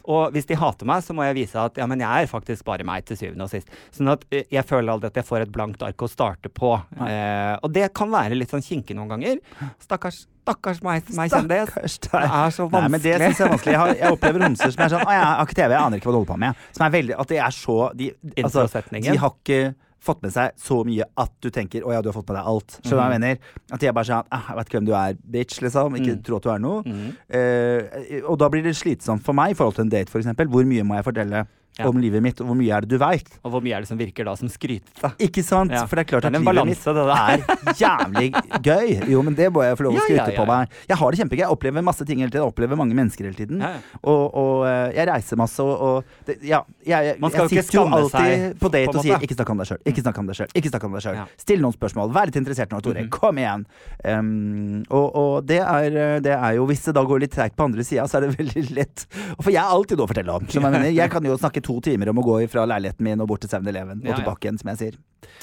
[0.09, 2.65] Og hvis de hater meg, så må jeg vise at ja, men jeg er faktisk
[2.65, 3.69] bare meg til syvende og sist.
[3.93, 6.73] Sånn at eh, jeg føler aldri at jeg får et blankt ark å starte på.
[7.05, 9.37] Eh, og det kan være litt sånn kinkig noen ganger.
[9.81, 11.99] Stakkars, stakkars meg meg kjendis.
[12.01, 12.81] Det er så vanskelig.
[12.81, 13.73] Nei, men det synes jeg er vanskelig.
[13.77, 16.01] Jeg, har, jeg opplever homser som er sånn Å, jeg har ikke TV, jeg aner
[16.01, 16.65] ikke hva du holder på med.
[16.77, 18.09] Som er veldig At det er så De,
[18.41, 18.65] altså,
[18.97, 19.61] de har ikke
[20.01, 22.47] fått med seg så mye at du tenker Å ja, du har fått med deg
[22.49, 22.77] alt.
[22.81, 23.37] Skjønner du hva jeg mener?
[23.71, 25.97] At er bare sånn ah, Jeg vet ikke hvem du er, bitch, liksom.
[25.99, 26.23] Ikke Mm.
[26.25, 26.81] tro at du er noe.
[26.83, 27.09] Mm.
[27.29, 30.25] Uh, og da blir det slitsomt for meg i forhold til en date, f.eks.
[30.51, 31.45] Hvor mye må jeg fortelle
[31.79, 31.87] Ja.
[31.87, 33.29] om livet mitt, og hvor mye er det du veit?
[33.47, 35.11] Og hvor mye er det som virker da som skrytete?
[35.23, 35.71] Ikke sant?
[35.71, 35.85] Ja.
[35.87, 38.27] For det er klart at er en livet mitt balanse, det er jævlig
[38.67, 38.89] gøy.
[39.13, 40.75] Jo, men det må jeg få lov å skryte på meg.
[40.91, 41.43] Jeg har det kjempegøy.
[41.45, 42.43] Jeg opplever masse ting hele tiden.
[42.43, 43.63] Jeg opplever mange mennesker hele tiden.
[44.01, 47.85] Og, og eh, jeg reiser masse, og, og det, ja, jeg, jeg, jeg sitter jo
[47.87, 50.29] alltid seg, på date på og sier 'ikke snakk om deg sjøl', ikke snakk om
[50.29, 51.21] deg sjøl, ikke snakk om deg sjøl.
[51.39, 53.05] Still noen spørsmål, vær litt interessert nå, Tore.
[53.05, 53.11] Mhm.
[53.13, 53.65] Kom igjen.
[54.03, 57.67] Um, og og det, er, det er jo Hvis det da går litt treigt på
[57.67, 59.05] andre sida, så er det veldig lett.
[59.41, 60.47] For jeg har alltid noe å fortelle om.
[60.51, 63.45] Jeg, jeg kan jo snakke to timer om å gå fra leiligheten min og bort
[63.45, 64.99] til 7-Eleven og tilbake igjen, som jeg sier.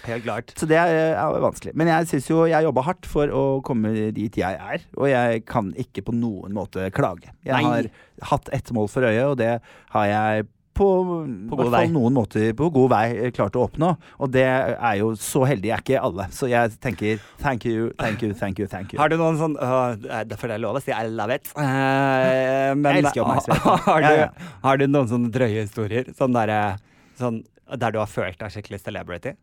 [0.08, 0.52] Helt klart.
[0.58, 1.74] Så det er, er vanskelig.
[1.78, 5.42] Men jeg syns jo jeg jobba hardt for å komme dit jeg er, og jeg
[5.48, 7.32] kan ikke på noen måte klage.
[7.46, 7.64] Jeg Nei.
[7.66, 7.90] har
[8.32, 9.58] hatt ett mål for øye, og det
[9.94, 10.86] har jeg på,
[11.50, 13.90] På hvert god fall noen måter på god vei eh, klart å oppnå.
[14.22, 16.28] Og det er jo så heldig er ikke alle.
[16.34, 18.68] Så jeg tenker thank you, thank you, thank you.
[18.70, 20.94] thank you Har du noen sånn uh, det er For det er lov å si
[20.94, 21.50] I love it.
[21.58, 23.84] Uh, men Jeg elsker oppmerksomhet.
[23.90, 24.52] har, Ja, du, ja.
[24.64, 26.08] har du noen sånne drøye historier?
[26.18, 26.54] Sånn der,
[27.18, 27.42] sånn,
[27.78, 29.34] Der du har følt deg skikkelig celebrity?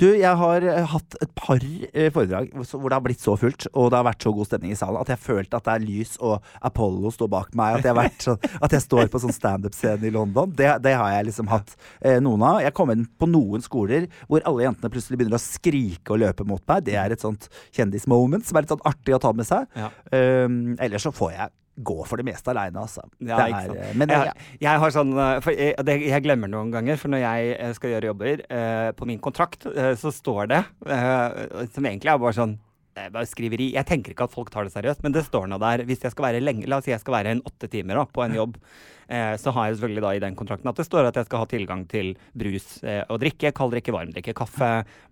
[0.00, 3.68] Du, jeg har eh, hatt et par eh, foredrag hvor det har blitt så fullt,
[3.72, 5.84] og det har vært så god stemning i salen, at jeg følte at det er
[5.84, 7.78] lys og Apollo står bak meg.
[7.78, 10.52] At jeg, vært sånn, at jeg står på sånn standup-scene i London.
[10.56, 12.60] Det, det har jeg liksom hatt eh, noen av.
[12.64, 16.46] Jeg kom inn på noen skoler hvor alle jentene plutselig begynner å skrike og løpe
[16.48, 16.86] mot meg.
[16.88, 19.68] Det er et sånt kjendismoment som er litt sånn artig å ta med seg.
[19.78, 19.90] Ja.
[20.10, 23.02] Um, ellers så får jeg gå for det meste aleine, altså.
[23.18, 26.50] Ja, Det er, eh, men jeg, jeg, jeg har sånn For jeg, det, jeg glemmer
[26.50, 30.12] noen ganger, for når jeg øh, skal gjøre jobber eh, på min kontrakt, eh, så
[30.14, 32.58] står det eh, Som egentlig er bare sånn
[32.94, 33.72] det var skriveri.
[33.74, 35.82] Jeg tenker ikke at folk tar det seriøst, men det står nå der.
[35.88, 38.04] Hvis jeg skal være lenge, La oss si jeg skal være en åtte timer da,
[38.06, 38.54] på en jobb,
[39.08, 41.42] eh, så har jeg selvfølgelig da i den kontrakten at det står at jeg skal
[41.42, 44.68] ha tilgang til brus eh, og drikke, kald drikke, varm drikke, kaffe,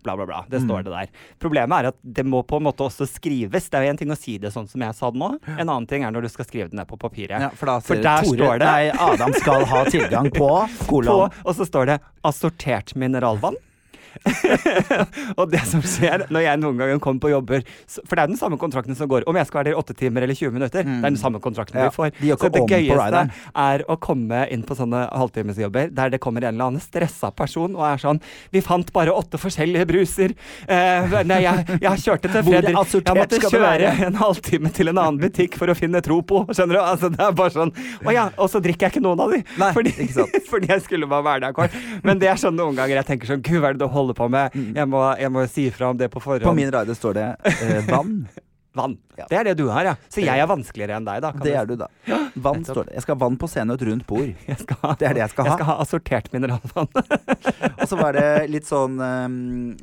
[0.07, 0.45] bla, bla, bla.
[0.49, 0.69] Det Mm.
[0.69, 1.11] står det der.
[1.43, 3.67] Problemet er at det må på en måte også skrives.
[3.69, 5.67] Det er jo en ting å si det sånn som jeg sa det nå, en
[5.69, 7.35] annen ting er når du skal skrive det ned på papiret.
[7.41, 10.87] ja, for da For der Tore, står det- Nei, Adam skal ha tilgang på på,
[10.87, 11.31] kolon.
[11.45, 13.57] og så står det assortert mineralvann.
[15.39, 17.63] og det som skjer når jeg noen ganger kommer på jobber
[18.07, 19.25] For det er den samme kontrakten som går.
[19.29, 21.41] Om jeg skal være der i åtte timer eller 20 minutter, det er den samme
[21.43, 22.13] kontrakten Ja, vi får.
[22.21, 23.23] de Så det gøyeste
[23.65, 27.77] er å komme inn på sånne halvtimesjobber der det kommer en eller annen stressa person
[27.79, 28.21] og er sånn
[28.53, 30.35] Vi fant bare åtte forskjellige bruser.
[30.69, 32.77] Eh, nei, jeg, jeg kjørte til Fredrik.
[32.93, 36.45] Jeg måtte kjøre en halvtime til en annen butikk for å finne Tropo.
[36.53, 36.83] Skjønner du?
[36.83, 37.73] Altså, det er bare sånn
[38.05, 39.43] Å ja, og så drikker jeg ikke noen av de.
[39.61, 39.93] Nei, fordi,
[40.53, 41.77] fordi jeg skulle bare være der kort.
[42.07, 44.02] Men det er sånn noen ganger jeg tenker sånn Gud, hva er det du holder
[44.19, 44.57] på med?
[44.75, 46.43] Jeg må, jeg må si fra om det på forhånd.
[46.43, 48.27] På min radio står det eh, vann.
[48.79, 48.95] Vann.
[49.19, 49.27] Ja.
[49.29, 49.95] Det er det du har, ja.
[50.09, 51.33] Så jeg er vanskeligere enn deg, da.
[51.33, 51.89] kan Det er du, da.
[52.43, 52.95] Vann står det.
[52.97, 54.31] Jeg skal ha vann på scenen og et rundt bord.
[54.83, 55.51] Ha, Det er det jeg skal ha.
[55.53, 56.89] jeg skal ha assortert mineralvann.
[57.83, 59.35] Og så var det litt sånn um,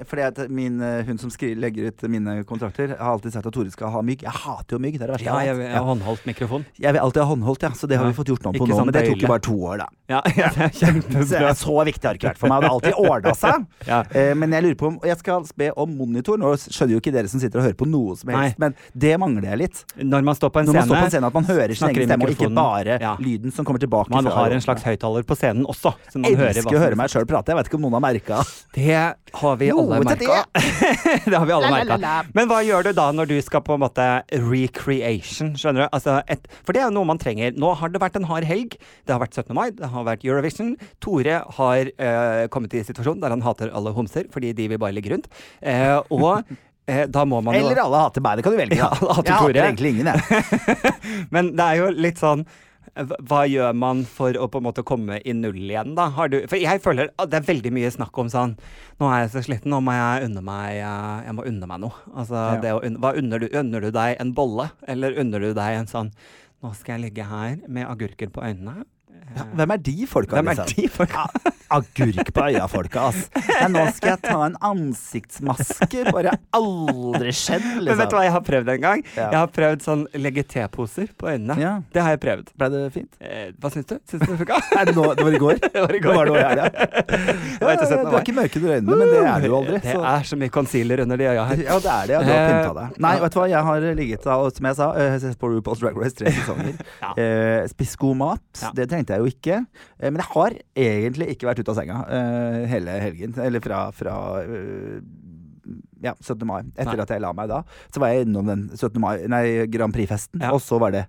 [0.08, 3.72] Fordi min, eh, hun som skri, legger ut mine kontrakter, har alltid sagt at Tore
[3.72, 4.24] skal ha mygg.
[4.26, 4.98] Jeg hater jo mygg.
[4.98, 5.74] Det er det verste ja, jeg vet.
[5.76, 6.66] har håndholdt mikrofon.
[6.80, 7.72] Jeg vil alltid ha håndholdt, ja.
[7.78, 8.12] Så det har Ja.
[8.12, 8.76] vi fått gjort noe på nå.
[8.80, 9.88] sånn Men det tok jo bare to år, da.
[10.10, 11.42] Ja, ja, det er Så kjempebra.
[11.52, 12.62] er så viktig har det ikke vært for meg.
[12.66, 13.68] Det har alltid ordna seg.
[13.88, 14.00] Ja.
[14.10, 16.40] Eh, men jeg lurer på om jeg skal be om monitor.
[16.42, 19.16] Nå skjønner jo ikke dere som sitter og hører på noe som helst, men det
[19.20, 19.82] mangler jeg litt.
[20.00, 22.08] Når man står på en scene står på en scene, at man hører sin egen
[22.10, 23.14] stemme, og ikke bare Ja.
[23.20, 24.10] lyden som kommer tilbake.
[24.14, 25.94] Man har en slags høyttaler på scenen også.
[26.12, 27.52] Så man hører elsker å høre meg sjøl prate.
[27.54, 28.42] Jeg vet ikke om noen har merka
[28.74, 30.40] Det har vi alle Noe merka.
[31.30, 32.14] det har vi alle merka.
[32.34, 35.90] Men hva gjør du da når du skal på en måte recreation, skjønner du?
[35.96, 37.54] Altså et, for det er jo noe man trenger.
[37.60, 38.78] Nå har det vært en hard helg.
[39.06, 39.54] Det har vært 17.
[39.58, 40.76] mai, det har vært Eurovision.
[41.04, 44.82] Tore har øh, kommet i en situasjon der han hater alle homser fordi de vil
[44.82, 45.30] bare ligge rundt.
[45.62, 46.44] Eh, og
[46.90, 48.40] eh, da må man jo Eller alle hater meg.
[48.40, 48.78] Det kan du velge.
[48.82, 49.54] Ja, hater jeg Tore.
[49.54, 50.24] hater egentlig ingen, jeg.
[51.36, 52.44] Men det er jo litt sånn
[53.30, 56.08] hva- gjør man for å på en måte komme i null igjen, da?
[56.18, 58.56] Har du, for jeg føler at det er veldig mye snakk om sånn
[59.00, 61.80] Nå er jeg så sliten, nå må jeg unne meg eh, Jeg må unne meg
[61.86, 61.96] noe.
[62.18, 62.60] Altså, Ja.
[62.66, 63.48] det å hva unner du?
[63.62, 64.72] Unner du deg en bolle?
[64.90, 66.12] Eller unner du deg en sånn
[66.60, 68.82] Nå skal jeg ligge her med agurker på øynene.
[69.38, 70.36] Ja, hvem er de folka?
[70.42, 71.28] Hvem er de folka?
[71.70, 73.30] Agurk på øya-folka, ass.
[73.62, 76.04] Men nå skal jeg ta en ansiktsmaske.
[76.12, 78.16] Bare aldri skjedd, Men vet du liksom.
[78.16, 79.04] hva jeg har prøvd en gang?
[79.16, 79.28] Ja.
[79.30, 81.58] Jeg har prøvd sånn legge teposer på øynene.
[81.62, 81.74] Ja.
[81.94, 82.52] Det har jeg prøvd.
[82.60, 83.12] Ble det fint?
[83.22, 83.96] Eh, hva syns du?
[84.10, 84.60] Syns du det funka?
[84.76, 85.62] Nei, det, nå, det var i går?
[85.66, 86.10] Det var i går.
[86.10, 86.66] Nå var det i helga.
[87.60, 88.10] Ja, 17.
[88.10, 89.80] Du er ikke mørk under øynene, men det er du jo aldri.
[89.84, 91.64] Det så- er så mye concealer under de øya her.
[91.70, 92.14] Ja, det er det.
[92.14, 93.00] Ja, du har Eh, pynta deg.
[93.06, 95.50] Nei, vet du hva, jeg har ligget da, og som jeg sa, eh, sett på
[95.54, 96.76] RuPaul's Drag Race tre sesonger.
[97.04, 97.14] Ja.
[97.16, 98.42] eh, spist god mat.
[98.62, 98.72] Ja.
[98.76, 99.60] Det trengte jeg jo ikke.
[100.00, 103.36] Eh, men jeg har egentlig ikke vært ute av senga uh, hele helgen.
[103.44, 105.00] Eller fra, fra uh,
[106.02, 106.48] ja, 17.
[106.48, 106.62] mai.
[106.76, 107.04] Etter Nei.
[107.04, 107.62] at jeg la meg da.
[107.94, 109.00] Så var jeg innom den 17.
[109.04, 110.54] mai, nei, Grand Prix-festen, Ja.
[110.56, 111.04] og så var det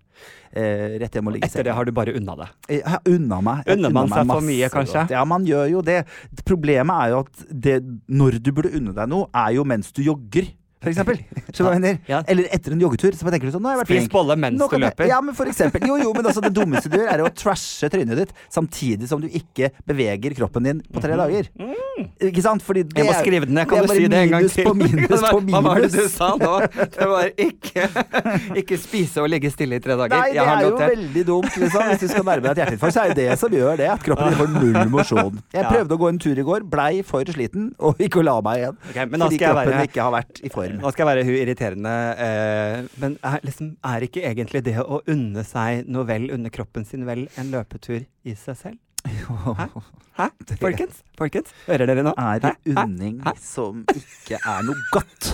[0.53, 2.49] eh, rett hjem og ligge i Etter det har du bare unna det.
[2.81, 3.63] Ja, har unna meg.
[3.71, 5.05] Unner man seg for mye, kanskje?
[5.05, 5.15] godt.
[5.17, 6.01] Ja, man gjør jo det.
[6.45, 7.77] Problemet er jo at det,
[8.11, 10.51] når du burde unne deg noe, er jo mens du jogger.
[10.81, 11.19] For eksempel.
[12.09, 12.23] Ja.
[12.27, 13.13] Eller etter en joggetur.
[13.13, 15.09] Så tenker du sånn, nå har jeg vært Spis bolle mens du løper.
[15.11, 15.85] Ja, men for eksempel.
[15.87, 19.21] Jo, jo, men altså, det dummeste du gjør, er å trashe trynet ditt samtidig som
[19.21, 21.51] du ikke beveger kroppen din på tre dager.
[22.21, 22.63] Ikke sant?
[22.65, 23.01] Fordi det Mhm.
[23.01, 23.69] Jeg må skrive den ned.
[23.69, 24.65] Kan det du si det en gang til?
[24.65, 25.53] På minus på minus.
[25.55, 26.55] Hva var det du sa nå?
[26.97, 27.85] Det var ikke,
[28.63, 30.17] ikke spise og ligge stille i tre dager.
[30.17, 31.85] Nei, det er jo veldig dumt, liksom.
[31.93, 33.89] Hvis du skal nærme deg et hjerteinfarkt, så er det det som gjør det.
[33.93, 35.41] At kroppen din får null mosjon.
[35.53, 38.39] Jeg prøvde å gå en tur i går, blei for sliten og ikke og la
[38.49, 38.81] meg igjen.
[38.91, 40.70] Okay, men fordi kroppen være- ikke har vært i form.
[40.79, 41.95] Nå skal jeg være hun irriterende,
[42.27, 46.87] eh, men er, liksom, er ikke egentlig det å unne seg noe vel under kroppen
[46.87, 48.79] sin vel en løpetur i seg selv?
[49.09, 49.67] Hæ?
[50.19, 50.27] Hæ?
[50.61, 51.01] Folkens?
[51.19, 51.55] Folkens?
[51.67, 52.13] Hører dere nå?
[52.21, 55.31] Er det unning som ikke er noe godt.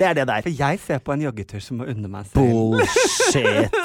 [0.00, 0.42] Det er det der.
[0.46, 2.40] For jeg ser på en joggetur som å unne meg selv.
[2.40, 3.78] Bullshit.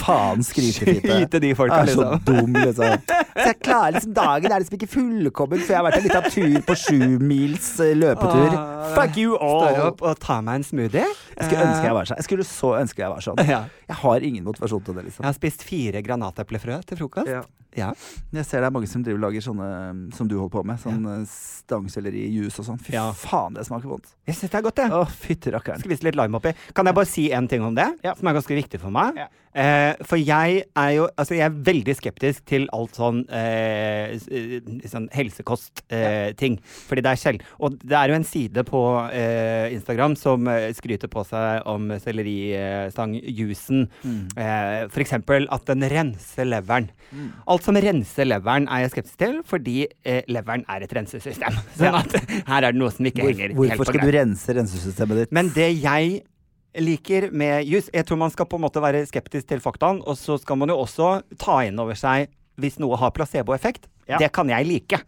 [0.00, 1.06] Faen skrytefitte.
[1.06, 2.24] Skyte de folka, er så liksom.
[2.26, 3.06] dum, liksom.
[3.30, 6.30] Så jeg klarer liksom Dagen er liksom ikke fullkommen før jeg har vært en liten
[6.34, 7.70] tur på sjumils mils
[8.00, 8.56] løpetur.
[8.56, 9.68] Åh, Fuck you all!
[9.68, 11.06] Står opp og tar meg en smoothie.
[11.36, 12.20] Jeg skulle ønske jeg var sånn.
[12.20, 13.44] Jeg skulle så ønske jeg var sånn.
[13.50, 13.62] Ja.
[13.90, 15.24] Jeg har ingen motivasjon til det, liksom.
[15.24, 15.30] Jeg liksom.
[15.30, 17.30] har spist fire granateplefrø til frokost.
[17.30, 17.42] Ja.
[17.78, 17.92] Ja.
[18.34, 19.66] Jeg ser det er mange som driver lager sånne
[20.16, 20.80] som du holder på med.
[20.82, 21.18] Sånn ja.
[21.30, 22.80] stangselleri-juice og sånn.
[22.82, 23.10] Fy Ja.
[23.14, 24.10] faen, det smaker vondt.
[24.26, 24.88] Jeg syns det er godt, det.
[24.92, 25.80] Å, fytti rakkeren.
[25.84, 26.52] Skvise litt lime oppi.
[26.74, 28.14] Kan jeg bare si en ting om det, Ja.
[28.18, 29.16] som er ganske viktig for meg?
[29.16, 29.28] Ja.
[29.50, 34.60] Eh, for jeg er jo Altså, jeg er veldig skeptisk til alt sånn eh, eh,
[34.86, 36.60] sånn helsekost-ting.
[36.86, 37.42] fordi det er sjeld...
[37.58, 41.90] Og det er jo en side på eh, Instagram som eh, skryter på seg om
[41.98, 43.84] selleristangjuicen.
[44.04, 44.22] Mm.
[44.38, 46.90] Eh, for eksempel at den renser leveren.
[47.50, 51.58] Alt som renser leveren er jeg skeptisk til, fordi eh, leveren er et rensesystem.
[51.76, 52.04] Sånn Ja.
[52.04, 52.14] at
[52.46, 55.32] her er det noe som ikke Hvor, henger helt hvorfor skal du rense rensesystemet ditt?
[55.34, 56.20] Men det jeg
[56.78, 60.18] liker med jus Jeg tror man skal på en måte være skeptisk til faktaen, og
[60.18, 62.30] så skal man jo også ta inn over seg
[62.60, 63.88] hvis noe har placeboeffekt.
[64.10, 64.18] Ja.
[64.20, 65.00] Det kan jeg like.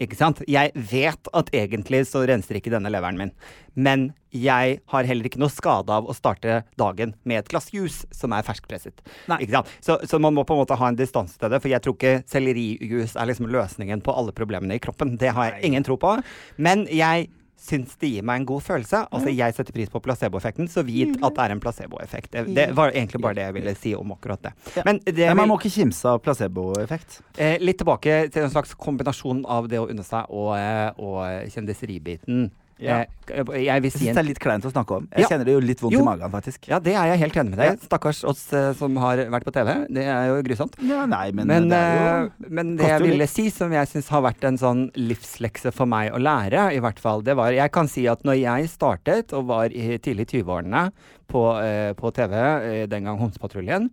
[0.00, 0.40] Ikke sant?
[0.48, 3.32] Jeg vet at egentlig så renser ikke denne leveren min.
[3.74, 8.06] Men jeg har heller ikke noe skade av å starte dagen med et glass juice
[8.14, 9.02] som er ferskpresset.
[9.36, 9.74] Ikke sant?
[9.84, 11.98] Så, så man må på en måte ha en distanse til det, for jeg tror
[11.98, 15.18] ikke sellerijus er liksom løsningen på alle problemene i kroppen.
[15.20, 16.14] Det har jeg ingen tro på.
[16.56, 17.28] Men jeg
[17.60, 19.02] syns det gir meg en god følelse.
[19.12, 22.38] Altså, jeg setter pris på placeboeffekten, så vit at det er en placeboeffekt.
[22.56, 24.54] Det, var egentlig bare det jeg ville si om akkurat det.
[24.86, 27.20] Men det Men man må ikke kimse av placeboeffekt.
[27.36, 31.52] Eh, litt tilbake til en slags kombinasjon av det å unne seg og, eh, og
[31.52, 32.48] kjendiseribiten.
[32.80, 33.04] Ja.
[33.30, 35.08] Jeg, jeg vil Jeg si syns en det er litt kleint å snakke om.
[35.12, 35.28] Jeg Ja.
[35.28, 36.00] kjenner det jo litt vondt Jo.
[36.00, 36.66] i magen, faktisk.
[36.70, 37.82] Ja, det er jeg helt enig med deg.
[37.84, 39.86] Stakkars oss eh, som har vært på TV.
[39.92, 40.74] Det er jo grusomt.
[40.82, 43.86] Ja, nei, men, Men, det er eh, jo men det jeg ville si, som jeg
[43.92, 47.52] syns har vært en sånn livslekse for meg å lære, i hvert fall, det var
[47.52, 50.90] Jeg kan si at når jeg startet og var i tidlig 20-årene
[51.30, 53.90] på, eh, på TV, eh, den gang Homsepatruljen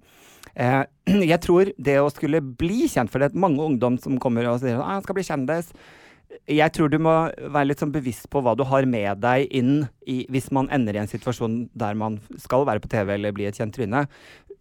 [0.56, 0.84] eh,
[1.32, 4.62] Jeg tror det å skulle bli kjent, for det er mange ungdom som kommer og
[4.64, 5.72] sier at jeg skal bli kjendis.
[6.48, 7.14] Jeg tror du må
[7.52, 10.96] være litt sånn bevisst på hva du har med deg inn i, hvis man ender
[10.96, 14.06] i en situasjon der man skal være på TV eller bli et kjent tryne.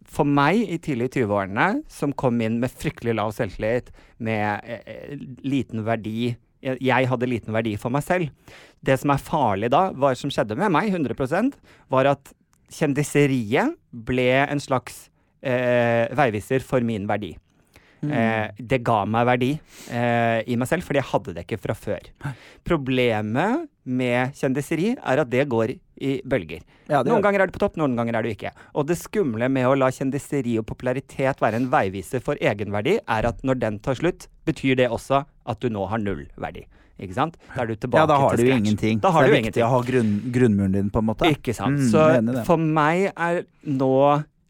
[0.07, 5.23] For meg i tidlig 20-årene, som kom inn med fryktelig lav selvtillit, med eh, eh,
[5.47, 8.53] liten verdi jeg, hadde liten verdi for meg selv.
[8.83, 11.55] Det som er farlig da, hva som skjedde med meg, 100%
[11.93, 12.33] var at
[12.73, 13.77] kjendiseriet
[14.07, 15.05] ble en slags
[15.39, 17.35] eh, veiviser for min verdi.
[18.11, 19.49] Eh, det ga meg verdi
[19.91, 22.07] eh, i meg selv, fordi jeg hadde det ikke fra før.
[22.67, 26.61] Problemet med kjendiseri er at det går i bølger.
[26.91, 28.51] Ja, noen ganger er du på topp, noen ganger er du ikke.
[28.77, 33.29] Og det skumle med å la kjendiseri og popularitet være en veiviser for egenverdi, er
[33.31, 36.65] at når den tar slutt, betyr det også at du nå har null verdi.
[36.97, 37.35] Ikke sant?
[37.53, 38.99] Da er du tilbake Ja, da har til du ingenting.
[39.03, 39.65] Da har det du er viktig ingenting.
[39.67, 41.29] å ha grunn, grunnmuren din, på en måte.
[41.29, 41.77] Ikke sant.
[41.77, 43.91] Mm, Så for meg er nå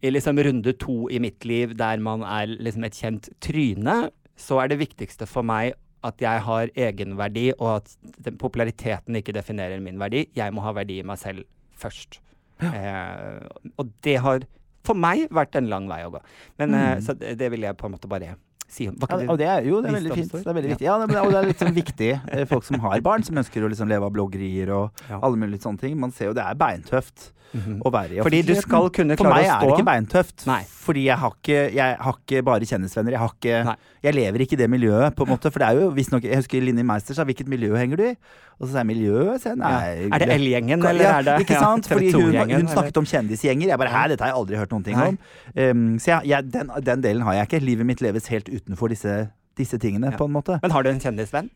[0.07, 3.97] i liksom runde to i mitt liv, der man er liksom et kjent tryne,
[4.37, 7.93] så er det viktigste for meg at jeg har egenverdi, og at
[8.23, 10.27] den populariteten ikke definerer min verdi.
[10.37, 11.43] Jeg må ha verdi i meg selv
[11.77, 12.19] først.
[12.61, 13.41] Eh,
[13.77, 14.45] og det har
[14.87, 16.21] for meg vært en lang vei å gå.
[16.61, 17.01] Men eh, Mm.
[17.05, 18.35] Så det, det vil jeg på en måte bare
[18.67, 18.95] si om.
[18.99, 20.31] Var Ja, og det er jo det er veldig fint.
[20.31, 20.85] Det er veldig viktig.
[20.87, 22.11] Ja, det, og det er sånn viktig.
[22.31, 25.19] eh, Folk som har barn, som ønsker å liksom leve av bloggerier og Ja.
[25.23, 25.97] alle mulige sånne ting.
[25.99, 27.79] Man ser jo det er beintøft Mhm.
[27.81, 30.45] å være i Fordi du skal kunne For meg å er det ikke beintøft.
[30.47, 30.63] Nei.
[30.67, 33.11] Fordi jeg har ikke, jeg har ikke bare kjendisvenner.
[33.11, 35.49] Jeg, har ikke, jeg lever ikke i det miljøet, på en måte.
[35.49, 38.17] For det er jo visstnok Jeg husker Linni Meister sa 'hvilket miljø henger du i?'
[38.57, 40.07] Og så sa jeg miljøet, sier jeg, nei.
[40.09, 41.87] Er det L-gjengen, eller er det Ikke sant?
[41.91, 43.69] Fordi hun, TV2-gjengen, hun snakket om kjendisgjenger.
[43.69, 45.19] Jeg bare 'hæ, dette har jeg aldri hørt noen ting om'.
[45.53, 47.61] Um, så jeg, jeg, den, den delen har jeg ikke.
[47.65, 50.57] Livet mitt leves helt utenfor disse, disse tingene, på en måte.
[50.63, 51.51] Men har du en kjendisvenn?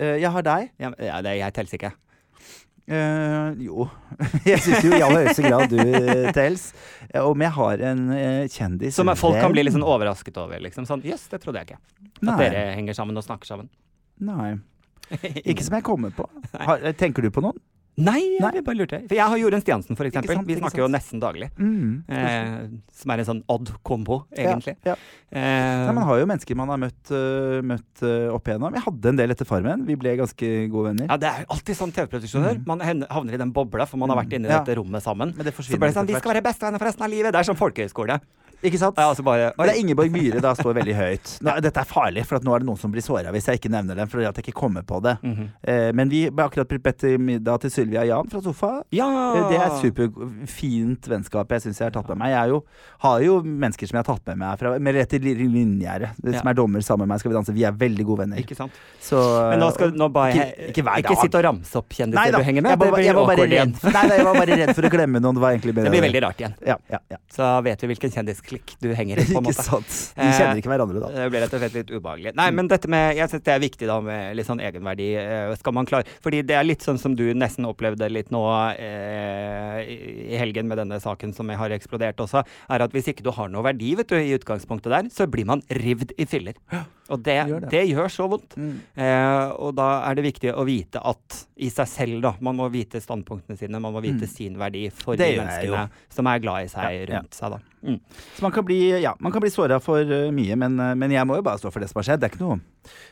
[0.00, 0.70] Uh, jeg har deg.
[0.80, 1.92] Ja, det, jeg teller ikke.
[2.88, 3.84] Uh, jo.
[4.48, 6.70] jeg syns jo i aller høyeste grad du uh, tels.
[7.10, 10.56] Eh, Om jeg har en uh, kjendis Som folk kan bli litt sånn overrasket over.
[10.64, 10.88] Liksom.
[10.88, 11.82] Sånn, Jøss, det trodde jeg ikke.
[12.22, 12.38] At Nei.
[12.40, 13.68] dere henger sammen og snakker sammen.
[14.24, 14.54] Nei.
[15.50, 16.28] Ikke som jeg kommer på.
[16.58, 17.58] Har, tenker du på noen?
[17.98, 18.52] Nei, Nei.
[18.54, 18.98] jeg bare lurte.
[19.10, 20.38] For jeg har Jorunn Stiansen, eksempel.
[20.46, 21.48] Vi snakker jo nesten daglig.
[21.58, 22.04] Mm.
[22.06, 24.76] Eh, som er en sånn odd kombo, egentlig.
[24.86, 24.96] Ja, ja.
[25.34, 28.76] Eh, Nei, man har jo mennesker man har møtt, uh, møtt uh, opp igjennom.
[28.78, 29.82] Jeg hadde en del etter Farmen.
[29.88, 31.10] Vi ble ganske gode venner.
[31.10, 32.62] ja, det er alltid sånn TV-produksjoner.
[32.70, 34.62] Man havner i den bobla, for man har vært inne i Mm.
[34.62, 35.34] Dette rommet sammen.
[35.36, 37.32] Men det Så ble det sånn, Vi skal være bestevenner for resten av livet.
[37.34, 38.20] Det er som folkehøyskole.
[38.62, 38.96] Ikke sant?
[38.98, 41.34] Ja, altså bare, det er Ingeborg Myhre da står veldig høyt.
[41.46, 43.70] Nå, dette er farlig, for nå er det noen som blir såra hvis jeg ikke
[43.70, 44.08] nevner dem.
[44.10, 45.16] Fordi at jeg ikke kommer på det.
[45.22, 45.48] Mhm.
[45.62, 48.72] eh, men vi ble akkurat bedt til middag til Sylvia Jan fra Sofa.
[48.90, 49.06] Ja!
[49.36, 52.32] Eh, Det er superfint vennskap jeg syns jeg har tatt med meg.
[52.34, 52.58] Jeg jo,
[53.04, 56.38] har jo mennesker som jeg har tatt med meg fra Merete Linjære, Ja.
[56.40, 57.20] som er dommer sammen med meg.
[57.22, 57.54] Skal vi danse?
[57.54, 58.42] Vi er veldig gode venner.
[58.42, 58.72] Ikke sant?
[59.00, 59.18] Så,
[59.50, 61.04] Men nå skal nå bare Ikke- ikke hver dag.
[61.04, 62.70] Ikke sitt og ramse opp kjendiser du henger med.
[62.70, 65.20] jeg var, jeg var bare redd Nei, nei, jeg var bare redd for å glemme
[65.20, 65.34] noen.
[65.34, 66.54] Det var Det blir veldig rart igjen.
[66.66, 67.16] Ja, ja, ja.
[67.30, 68.10] Så vet vi hvilken
[68.48, 69.24] kjendisklikk du henger i.
[69.28, 69.54] på en måte.
[69.54, 70.14] Ikke sant.
[70.16, 71.08] De Eh, kjenner ikke hverandre, da.
[71.14, 72.32] Det blir rett og slett litt ubehagelig.
[72.38, 75.08] Nei, men dette med Jeg syns det er viktig da med litt sånn egenverdi.
[75.20, 78.42] eh, Skal man klare Fordi det er litt sånn som du nesten opplevde litt nå
[78.78, 83.24] eh, i i helgen med denne saken som har eksplodert også, er at hvis ikke
[83.24, 86.54] du har noe verdi vet du, i utgangspunktet der, så blir man rivd i filler.
[87.08, 87.70] Og det, Gjør det.
[87.72, 88.54] det gjør så vondt.
[88.60, 88.72] Mm.
[89.00, 92.66] Eh, og da er det viktig å vite at i seg selv, da Man må
[92.70, 94.28] vite standpunktene sine, man må vite Mm.
[94.28, 97.06] sin verdi for Det de menneskene som er glad i seg Ja, ja.
[97.20, 97.58] rundt seg, da.
[97.82, 98.00] Mm.
[98.36, 101.10] Så man kan bli, ja, man kan bli såra for uh, mye, men, uh, men
[101.14, 102.20] jeg må jo bare stå for det som har skjedd.
[102.20, 102.60] Det er ikke noe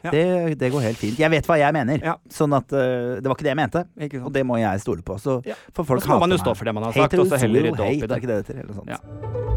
[0.04, 0.10] Ja.
[0.10, 1.18] det, det går helt fint.
[1.18, 1.98] Jeg vet hva jeg mener.
[2.04, 2.16] Ja.
[2.28, 3.86] Sånn at uh, det var ikke det jeg mente,
[4.24, 5.16] og det må jeg stole på.
[5.18, 5.54] Så Ja.
[5.72, 7.38] for folk Og så må man jo stå for det man har sagt, og så
[7.40, 8.22] heller rydde opp i det.
[8.26, 9.55] Det det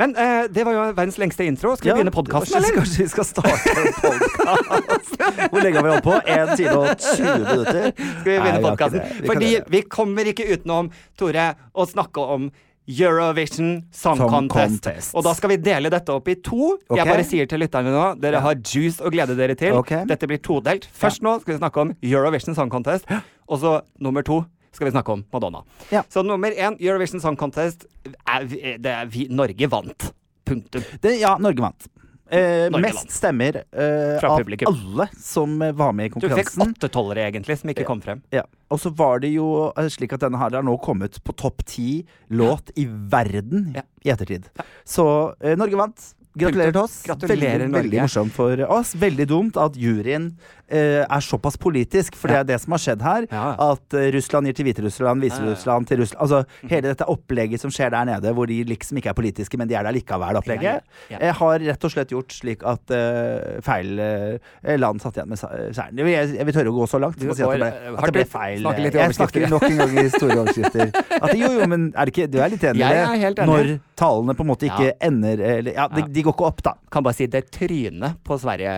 [0.00, 1.74] Men eh, det var jo verdens lengste intro.
[1.76, 2.78] Skal vi begynne podkasten, eller?
[2.78, 5.12] kanskje vi skal starte en podkast?
[5.52, 6.16] Hvor lenge har vi holdt på?
[6.24, 7.90] 1 time og 20 minutter?
[7.98, 9.04] Skal vi begynne podkasten?
[9.04, 10.88] Kan Fordi vi kommer ikke utenom,
[11.20, 11.46] Tore,
[11.76, 12.48] å snakke om
[12.90, 14.80] Eurovision Song, Song Contest.
[14.80, 15.12] Contest.
[15.14, 16.78] Og da skal vi dele dette opp i to.
[16.88, 17.02] Okay.
[17.02, 19.76] Jeg bare sier til lytterne nå, dere har juice å glede dere til.
[19.82, 20.08] Okay.
[20.08, 20.88] Dette blir todelt.
[20.96, 23.04] Først nå skal vi snakke om Eurovision Song Contest,
[23.46, 24.40] og så nummer to
[24.72, 25.62] skal vi snakke om Madonna.
[25.90, 26.02] Ja.
[26.08, 27.86] Så nummer én, Eurovision Song Contest,
[28.26, 28.44] er,
[28.78, 30.12] det er vi, Norge vant.
[30.46, 30.82] Punktum.
[31.02, 31.88] Det, ja, Norge vant.
[32.30, 33.10] Eh, Norge mest vant.
[33.16, 34.70] stemmer eh, av publikum.
[34.70, 36.36] alle som eh, var med i konkurransen.
[36.36, 36.76] Du fikk konkurransen.
[36.78, 38.22] åtte tollere, egentlig, som ikke kom frem.
[38.30, 38.44] Ja.
[38.70, 41.64] Og så var det jo eh, slik at denne her har nå kommet på topp
[41.66, 43.82] ti låt i verden Ja.
[44.06, 44.46] i ettertid.
[44.86, 46.08] Så eh, Norge vant.
[46.38, 47.00] Gratulerer til oss.
[47.02, 47.82] Gratulerer, veldig, Norge.
[47.88, 48.92] veldig morsomt for oss.
[48.94, 53.02] Veldig dumt at juryen eh, er såpass politisk, for det er det som har skjedd
[53.04, 53.26] her.
[53.30, 55.24] At eh, Russland gir til Hviterussland.
[55.24, 56.20] Hviterussland til Russland.
[56.20, 59.68] Altså hele dette opplegget som skjer der nede, hvor de liksom ikke er politiske, men
[59.70, 63.98] de er der likevel, opplegget, eh, har rett og slett gjort slik at eh, feil
[64.04, 66.00] eh, land satt igjen med seieren.
[66.10, 67.98] Jeg, jeg vil tørre å gå så langt som å si at det ble, eh,
[67.98, 68.70] at det ble feil.
[69.00, 70.92] jeg snakker nok en gang i store overskrifter.
[71.20, 73.46] At, jo, jo, men er ikke, du er litt enig i det?
[73.50, 76.74] Når talene på en måte ikke ender eller, Ja, de, de går ikke opp, da.
[76.92, 78.72] kan bare si det trynet på Sverige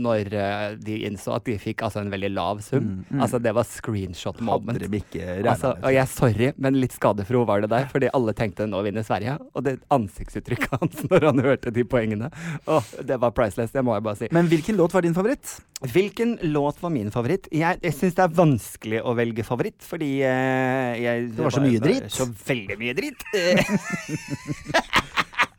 [0.00, 2.84] når eh, de innså at de fikk altså en veldig lav sum.
[2.84, 3.22] Mm, mm.
[3.24, 4.76] Altså det var screenshot moment.
[4.76, 7.88] Hadde de ikke Altså, og jeg sorry, men litt skadefro var det der.
[7.92, 9.38] Fordi alle tenkte nå vinner Sverige.
[9.54, 12.30] Og det ansiktsuttrykket hans når han hørte de poengene,
[12.70, 13.72] åh, det var priceless.
[13.74, 14.30] Det må jeg bare si.
[14.36, 15.56] Men hvilken låt var din favoritt?
[15.92, 17.48] Hvilken låt var min favoritt?
[17.52, 21.64] Jeg, jeg syns det er vanskelig å velge favoritt, fordi eh, jeg Det var så
[21.64, 22.08] mye dritt.
[22.12, 23.26] Så veldig mye dritt.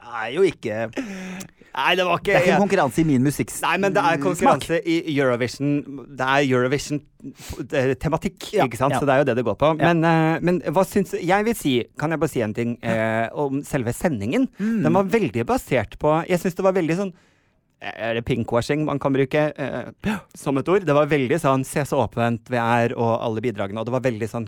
[0.08, 0.88] Nei, jo ikke
[1.78, 3.70] Nei, det var ikke Det er ikke en konkurranse i min musikksmak.
[3.70, 5.76] Nei, men det er konkurranse i Eurovision.
[6.18, 8.94] Det er Eurovision-tematikk, Ja, ikke sant?
[8.96, 9.00] ja.
[9.00, 9.70] Så det er jo det det går på.
[9.78, 9.94] Ja.
[9.94, 13.30] Men, eh, men hva syns Jeg vil si, kan jeg bare si en ting eh,
[13.34, 14.48] om selve sendingen?
[14.58, 14.82] Mm.
[14.84, 17.14] Den var veldig basert på Jeg syns det var veldig sånn
[17.82, 20.86] er det pinkwashing man kan bruke eh, som et ord?
[20.86, 23.80] Det var veldig sånn 'se så åpent vi er', og alle bidragene.
[23.80, 24.48] Og det var veldig sånn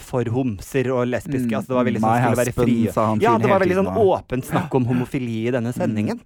[0.00, 1.50] for homser og lesbiske.
[1.50, 2.76] Mm, altså det var veldig sånn skulle være fri.
[3.20, 6.20] Ja, det var veldig sånn åpent snakk om homofili i denne sendingen.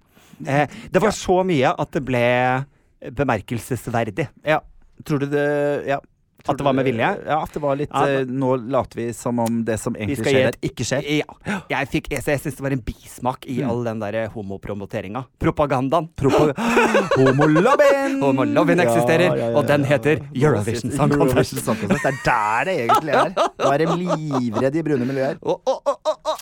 [0.45, 2.65] Eh, det var så mye at det ble
[3.11, 4.27] bemerkelsesverdig.
[4.43, 4.61] Ja.
[5.03, 5.99] Tror du det Ja.
[6.47, 7.07] At det var med vilje?
[7.25, 10.19] Ja, at det var litt Ja, uh, Nå later vi som om det som egentlig
[10.25, 11.05] skjer, der, ikke skjer.
[11.21, 11.59] Ja.
[11.71, 13.69] Jeg, fikk, jeg, jeg syns det var en bismak i Mm.
[13.71, 15.23] all den der homopromoteringa.
[15.41, 16.09] Propagandaen.
[16.19, 16.51] Propo-
[17.17, 18.19] Homolobbyen!
[18.21, 21.55] Homolobbyen eksisterer, Ja, og den heter Eurovision Song Contest.
[21.65, 23.31] Det er der det egentlig er.
[23.35, 25.39] Da er de livredde i brune miljøer.
[25.41, 26.35] Oh, oh, oh, å.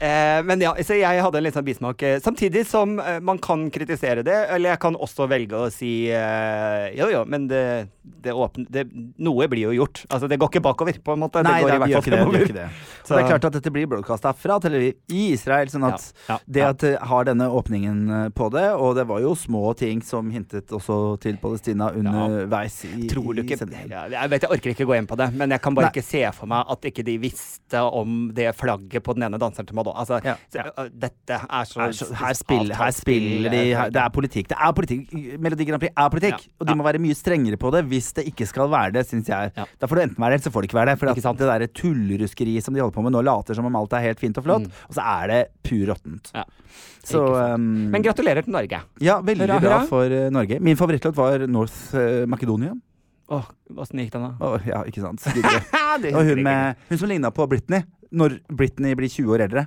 [0.00, 2.02] Eh, men ja, så jeg hadde en litt sånn bismak.
[2.02, 6.08] eh, Samtidig som eh, man kan kritisere det, eller jeg kan også velge å si
[6.12, 7.62] eh, jo jo, men det,
[8.02, 8.86] det åpner det,
[9.22, 10.04] Noe blir jo gjort.
[10.08, 11.42] Altså det går ikke bakover, på en måte.
[11.44, 12.20] Nei, det går det, ikke det.
[12.24, 12.68] Gjør ikke det.
[13.02, 15.66] Så Så- det er klart at dette blir broadcasta fra Tel Aviv i Israel.
[15.68, 19.06] Sånn at Ja, ja, det at det har denne åpningen eh, på det, og det
[19.06, 23.88] var jo små ting som hintet også til Palestina underveis i, Tror du i ikke
[23.90, 25.92] ja, Jeg vet jeg orker ikke gå inn på det, men jeg kan bare Nei.
[25.94, 29.66] ikke se for meg at ikke de visste om det flagget på den ene danseren
[29.68, 30.00] til Madonna.
[30.00, 30.20] Altså,
[30.52, 34.48] så, dette er så, Her, så, her, spiller, her spiller de her, Det er politikk.
[34.48, 35.12] Det er politikk.
[35.40, 36.46] Melodi Grand Prix er politikk.
[36.60, 39.25] Og de må være mye strengere på det hvis det ikke skal være det, syns
[39.32, 39.52] jeg.
[39.56, 39.64] Ja.
[39.80, 40.98] Da får du enten være det, eller så får du ikke være det.
[41.00, 44.06] For det derre tulleruskeriet som de holder på med nå, later som om alt er
[44.08, 44.72] helt fint og flott, Mm.
[44.88, 46.30] og så er det pur råttent.
[46.34, 46.44] Ja.
[47.06, 47.22] Så
[47.54, 48.80] um, Men gratulerer til Norge.
[49.00, 50.58] Ja, veldig Hurra, bra for eh, Norge.
[50.60, 52.74] Min favorittlåt var North eh, Macedonia.
[53.30, 53.46] Åh,
[53.76, 54.32] Åssen gikk den, da?
[54.46, 55.22] Oh, ja, ikke sant.
[56.14, 57.82] Og hun, med, hun som ligna på Britney.
[58.14, 59.66] Når Britney blir 20 år eldre.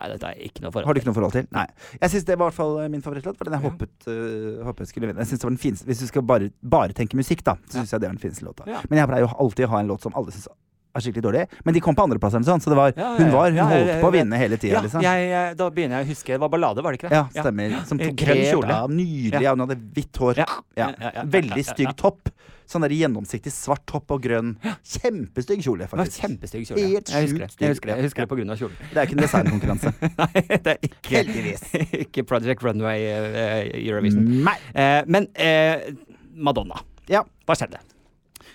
[0.00, 1.46] Nei, dette er ikke noe forhold Har du ikke noe forhold til?
[1.52, 1.66] Nei.
[2.00, 3.36] Jeg syns det var i hvert fall eh, min favorittlåt.
[3.36, 5.20] For den jeg håpet, uh, håpet skulle vinne.
[5.20, 7.82] Jeg synes det var den fineste Hvis du skal bare, bare tenke musikk, da, så
[7.82, 8.64] syns jeg det var den fineste låta.
[8.70, 8.80] Ja.
[8.88, 10.48] Men jeg pleier jo alltid å ha en låt som alle syns
[10.96, 11.42] er skikkelig dårlig.
[11.66, 13.66] Men de kom på andreplass sånt, så det var, Ja, ja, hun var Hun Ja,
[13.70, 15.04] holdt ja, på å vinne hele tida, Ja, liksom.
[15.04, 17.20] eh, da begynner jeg å huske Det var ballade, var det ikke det?
[17.20, 17.76] Ja, stemmer.
[17.86, 18.68] Som Eh, tok grønn kjole.
[18.74, 19.42] Ja, Nydelig.
[19.44, 20.40] Ja, hun hadde hvitt hår.
[20.42, 20.46] Ja.
[20.76, 20.88] Ja.
[20.88, 21.92] Ja, ja, ja, Veldig ja, ja, stygg ja.
[21.92, 22.32] topp.
[22.70, 24.52] Sånn der gjennomsiktig svart topp og grønn.
[24.86, 26.20] Kjempestygg kjole, faktisk.
[26.22, 26.84] kjempestygg kjole.
[26.92, 27.48] Helt Jeg husker.
[27.58, 28.76] Jeg husker det, jeg husker det på grunn av kjolen.
[28.92, 29.92] Det er ikke en designkonkurranse.
[30.20, 31.64] Nei, det er ikke Heldigvis.
[32.04, 34.30] Ikke Project Runway uh, Eurovision.
[34.46, 34.54] Nei.
[34.70, 35.90] Uh, men uh,
[36.38, 36.78] Madonna.
[37.10, 37.24] Ja.
[37.48, 37.82] Hva skjedde?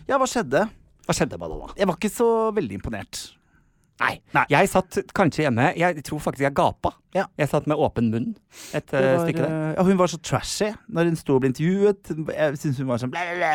[0.08, 0.64] ja, hva skjedde?
[1.06, 1.74] Hva skjedde, Madonna?
[1.78, 3.26] Jeg var ikke så veldig imponert.
[4.02, 4.18] Nei.
[4.36, 4.44] Nei.
[4.52, 6.92] Jeg satt kanskje hjemme Jeg tror faktisk jeg gapa.
[7.16, 7.30] Ja.
[7.40, 8.34] Jeg satt med åpen munn
[8.76, 9.54] et eh, var, stykke der.
[9.54, 12.12] eh, Ja, hun var så trashy når hun sto og ble intervjuet.
[12.36, 13.54] Jeg syns hun var sånn blæ, blæ.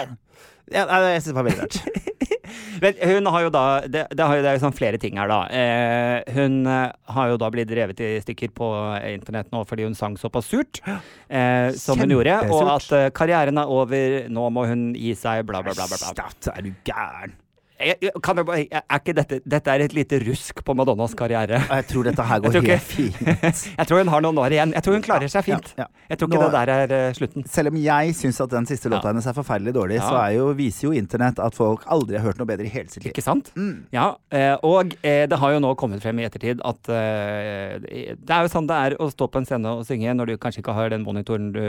[0.72, 1.82] Ja, jeg syns det var veldig rart.
[2.82, 5.18] Men hun har jo da Det, det, har jo, det er jo sånn flere ting
[5.20, 5.42] her, da.
[5.54, 8.70] Eh, hun eh, har jo da blitt revet i stykker på
[9.12, 12.38] internett nå fordi hun sang såpass surt eh, som hun gjorde.
[12.50, 15.86] Og at karrieren er over, nå må hun gi seg, bla, bla, bla.
[15.92, 16.30] bla, bla.
[16.56, 17.36] Er du gæren?
[17.80, 18.12] Jeg, jeg,
[18.46, 21.62] bare, er ikke dette, dette er et lite rusk på Madonnas karriere.
[21.64, 23.20] Jeg tror dette her går ikke- helt fint.
[23.80, 24.72] Jeg tror hun har noen år igjen.
[24.76, 25.70] Jeg tror hun klarer seg fint.
[25.78, 26.06] Ja, ja.
[26.10, 27.46] Jeg tror ikke Nå- det der er uh, slutten.
[27.48, 29.12] Selv om jeg syns at den siste låta Ja.
[29.14, 30.08] hennes er forferdelig dårlig, Ja.
[30.10, 32.88] så er jo, viser jo internett at folk aldri har hørt noe bedre i hele
[32.92, 33.12] sitt liv.
[33.14, 33.52] Ikke sant?
[33.56, 33.86] Mm.
[33.96, 38.44] Ja, eh, og eh, det har jo nå kommet frem i ettertid at det er
[38.44, 40.74] jo sånn det er å stå på en scene og synge når du kanskje ikke
[40.76, 41.62] har den monitoren du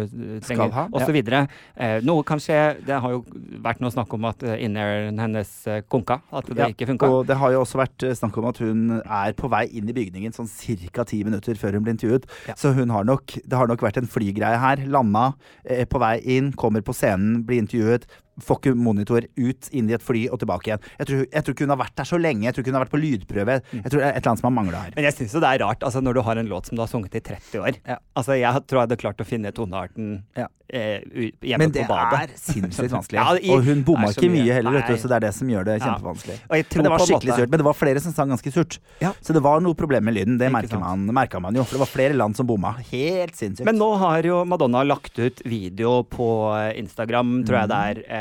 [0.43, 0.73] trenger,
[1.11, 1.45] videre.
[1.75, 2.59] Eh, noe kan skje.
[2.85, 3.23] Det har jo
[3.63, 7.09] vært noe snakk om at in-airen hennes eh, konka, at det Ja, ikke funka.
[7.09, 9.89] Og det har jo også vært eh, snakk om at hun er på vei inn
[9.89, 10.49] i bygningen sånn
[10.91, 11.05] ca.
[11.05, 12.27] ti minutter før hun blir intervjuet.
[12.49, 12.57] Ja.
[12.57, 14.83] Så hun har nok, det har nok vært en flygreie her.
[14.87, 15.33] Landa,
[15.65, 18.07] eh, på vei inn, kommer på scenen, blir intervjuet.
[18.39, 20.79] Får ikke monitor ut, inn i et fly og tilbake igjen.
[20.99, 22.43] Jeg tror, jeg tror ikke hun har vært der så lenge.
[22.47, 23.57] Jeg tror ikke hun har vært på lydprøve.
[23.73, 23.81] Mm.
[23.83, 24.93] Jeg tror det er et eller annet som har mangla her.
[24.95, 26.81] Men jeg syns jo det er rart, altså når du har en låt som du
[26.81, 27.75] har sunget i 30 år.
[27.85, 27.97] Ja.
[28.15, 30.47] Altså Jeg tror jeg hadde klart å finne tonearten Ja.
[30.71, 33.19] eh, på badet Men det er sinnssykt vanskelig.
[33.21, 34.45] Ja, i- og hun bomma er ikke mye.
[34.47, 36.37] mye heller, du, så det er det som gjør det kjempevanskelig.
[36.49, 37.49] Men det var skikkelig surt.
[37.51, 38.79] Men det var flere som sang ganske surt.
[39.03, 39.11] Ja.
[39.21, 40.37] Så det var noe problem med lyden.
[40.39, 41.63] Det merka man, man jo.
[41.67, 42.73] For det var flere land som bomma.
[42.91, 43.65] Helt sinnssykt.
[43.67, 47.89] Men nå har jo Madonna lagt ut video på eh, Instagram, tror jeg det Mm.
[47.91, 48.20] er, eh,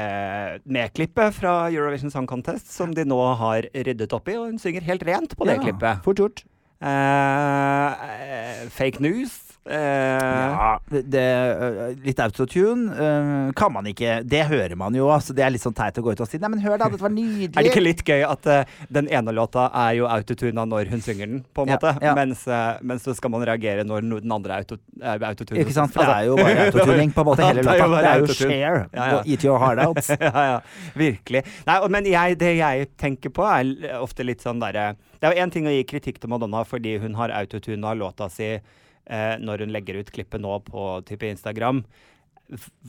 [0.65, 4.63] med klippet fra Eurovision Song Contest, som de nå har ryddet opp i, og hun
[4.63, 6.05] synger helt rent på det Ja, klippet.
[6.07, 6.45] Fort gjort.
[6.81, 9.50] Eh, eh, fake news.
[9.69, 11.23] Eh, Ja, det,
[11.61, 15.35] øh, litt autotune øh, kan man ikke Det hører man jo, altså.
[15.37, 17.05] Det er litt sånn teit å gå ut og si Nei, men hør da, dette
[17.05, 17.51] var nydelig.
[17.53, 21.05] Er det ikke litt gøy at uh, den ene låta er jo autotuna når hun
[21.05, 22.15] synger den, på en Ja, måte, ja.
[22.17, 25.61] Mens, uh, mens så skal man reagere når den andre er auto, autotune?
[25.61, 25.93] Ikke sant?
[25.95, 27.91] For det er jo bare autotuning på en måte, hele låta.
[28.01, 28.83] Det er jo share.
[28.97, 29.21] Ja, ja.
[29.21, 30.03] og Eat your heart out.
[30.25, 30.59] ja, ja.
[30.97, 31.45] Virkelig.
[31.69, 35.37] Nei, og- men jeg, det jeg tenker på, er ofte litt sånn derre Det er
[35.37, 38.55] jo én ting å gi kritikk til Madonna fordi hun har autotuna låta si
[39.11, 41.83] eh, når hun legger ut klippet nå på type Instagram.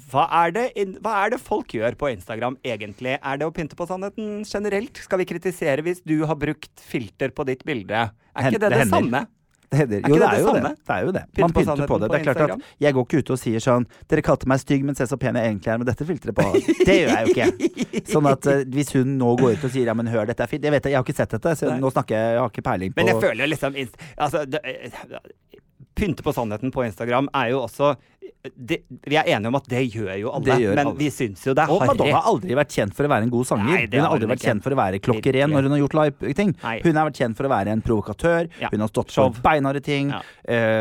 [0.10, 0.64] Hva er, det,
[1.04, 3.20] hva er det folk gjør på Instagram egentlig?
[3.20, 5.04] Er det å pynte på sannheten generelt?
[5.04, 8.08] Skal vi kritisere hvis du har brukt filter på ditt bilde?
[8.34, 9.28] Er ikke det det, det samme?
[9.72, 10.72] Det er jo, det er jo det.
[10.76, 11.22] det er jo det.
[11.40, 12.08] Man pynter på på det.
[12.10, 14.60] på Det er klart at jeg går ikke ut og sier sånn Dere kalte meg
[14.60, 16.48] stygg, men se så pen jeg egentlig er med dette filteret på.
[16.90, 18.02] Det gjør jeg jo ikke.
[18.12, 20.52] Sånn at eh, hvis hun nå går ut og sier ja, men hør, dette er
[20.52, 21.80] fint Jeg vet det, jeg har ikke sett dette, så Nei.
[21.80, 24.62] nå snakker jeg, jeg har ikke peiling på Men jeg føler jo liksom altså, det,
[24.68, 25.62] eh,
[25.98, 27.96] Pynte på sannheten på Instagram er jo også
[28.56, 30.98] det, Vi er enige om at det gjør jo alle, gjør men alle.
[30.98, 33.34] vi syns jo det er Og Madonna har aldri vært kjent for å være en
[33.34, 33.70] god sanger.
[33.70, 36.54] Nei, hun har aldri vært kjent for å være klokkeren når hun har gjort live-ting.
[36.86, 38.50] Hun har vært kjent for å være en provokatør.
[38.62, 38.70] Ja.
[38.74, 39.30] Hun har stått Show.
[39.36, 40.14] for beinharde ting.
[40.14, 40.22] Ja.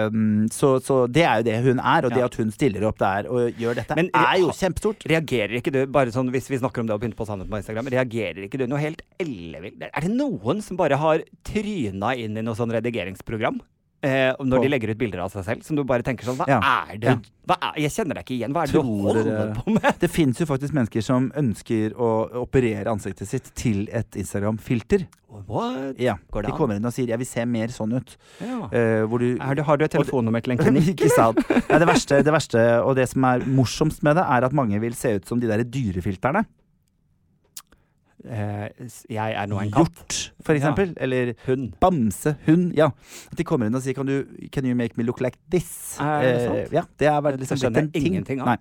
[0.06, 3.00] Um, så, så det er jo det hun er, og det at hun stiller opp
[3.02, 5.04] der og gjør dette, Men- er jo kjempestort.
[5.10, 7.60] Reagerer ikke du, bare sånn hvis vi snakker om det å pynte på sannheten på
[7.60, 9.82] Instagram, reagerer ikke du noe helt ellevilt?
[9.90, 13.60] Er det noen som bare har tryna inn i noe sånn redigeringsprogram?
[14.02, 16.46] Eh, når de legger ut bilder av seg selv, som du bare tenker sånn Hva
[16.48, 16.60] Ja.
[16.88, 18.52] er det hva er, Jeg kjenner deg ikke igjen.
[18.54, 19.98] Hva er det du holder dere- på med?
[20.00, 22.08] Det fins jo faktisk mennesker som ønsker å
[22.40, 25.06] operere ansiktet sitt til et Instagram-filter.
[25.46, 25.98] What?
[26.00, 28.16] Ja, Går det De kommer inn og sier 'jeg vil se mer sånn ut'.
[28.40, 28.68] Ja.
[28.72, 30.94] Eh, hvor du du, har du et telefonnummer til en klinikk?
[30.96, 31.36] Ikke sant.
[31.68, 34.80] Nei, det, verste, det verste, og det som er morsomst med det, er at mange
[34.80, 36.46] vil se ut som de der dyrefilterne.
[38.24, 39.90] Eh, jeg er nå en katt.
[39.96, 40.92] Hjort, for eksempel.
[41.00, 41.72] Eller Hund.
[41.80, 42.72] bamse, hund.
[42.76, 42.90] Ja.
[43.32, 45.96] At de kommer inn og sier Can you, 'Can you make me look like this?'
[46.00, 46.58] Er det sant?
[46.58, 48.46] Eh, ja, det er veldig, liksom skjønner jeg ingenting av.
[48.46, 48.56] Nei.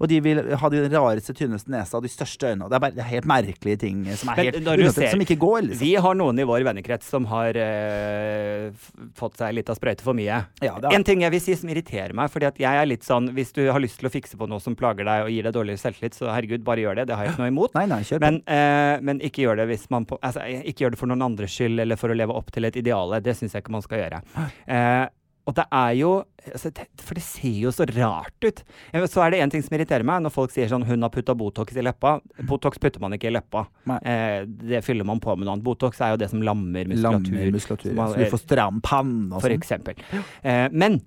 [0.00, 2.68] Og de vil ha de rareste, tynneste nesa og de største øynene.
[2.70, 5.60] Det er bare det er helt merkelige ting som helt du ser- som ikke går.
[5.68, 5.80] Liksom.
[5.84, 8.70] Vi har noen i vår vennekrets som har øh,
[9.18, 10.40] fått seg litt av sprøyte for mye.
[10.62, 13.02] Ja, er- En ting jeg vil si som irriterer meg, fordi at jeg er litt
[13.06, 15.42] sånn Hvis du har lyst til å fikse på noe som plager deg og gir
[15.46, 17.06] deg dårligere selvtillit, så herregud, bare gjør det.
[17.08, 17.74] Det har jeg ikke noe imot.
[17.74, 18.02] Nei, nei.
[18.20, 21.22] Men, øh, men ikke gjør det hvis man på, altså, ikke gjør det for noen
[21.22, 23.20] andres skyld eller for å leve opp til et ideale.
[23.22, 24.22] Det syns jeg ikke man skal gjøre.
[24.70, 25.06] Eh,
[25.48, 26.10] og det er jo
[26.52, 28.62] altså, det, For det ser jo så rart ut.
[29.08, 31.34] Så er det en ting som irriterer meg, når folk sier sånn 'hun har putta
[31.34, 32.20] Botox i leppa'.
[32.46, 33.66] Botox putter man ikke i leppa.
[34.04, 35.64] Eh, det fyller man på med noe annet.
[35.64, 37.52] Botox er jo det som lammer Lammer muskulatur.
[37.52, 37.94] muskulatur.
[37.94, 39.58] man- Så du får stram panne og for sånn.
[39.58, 39.94] eksempel.
[40.44, 41.00] Eh, men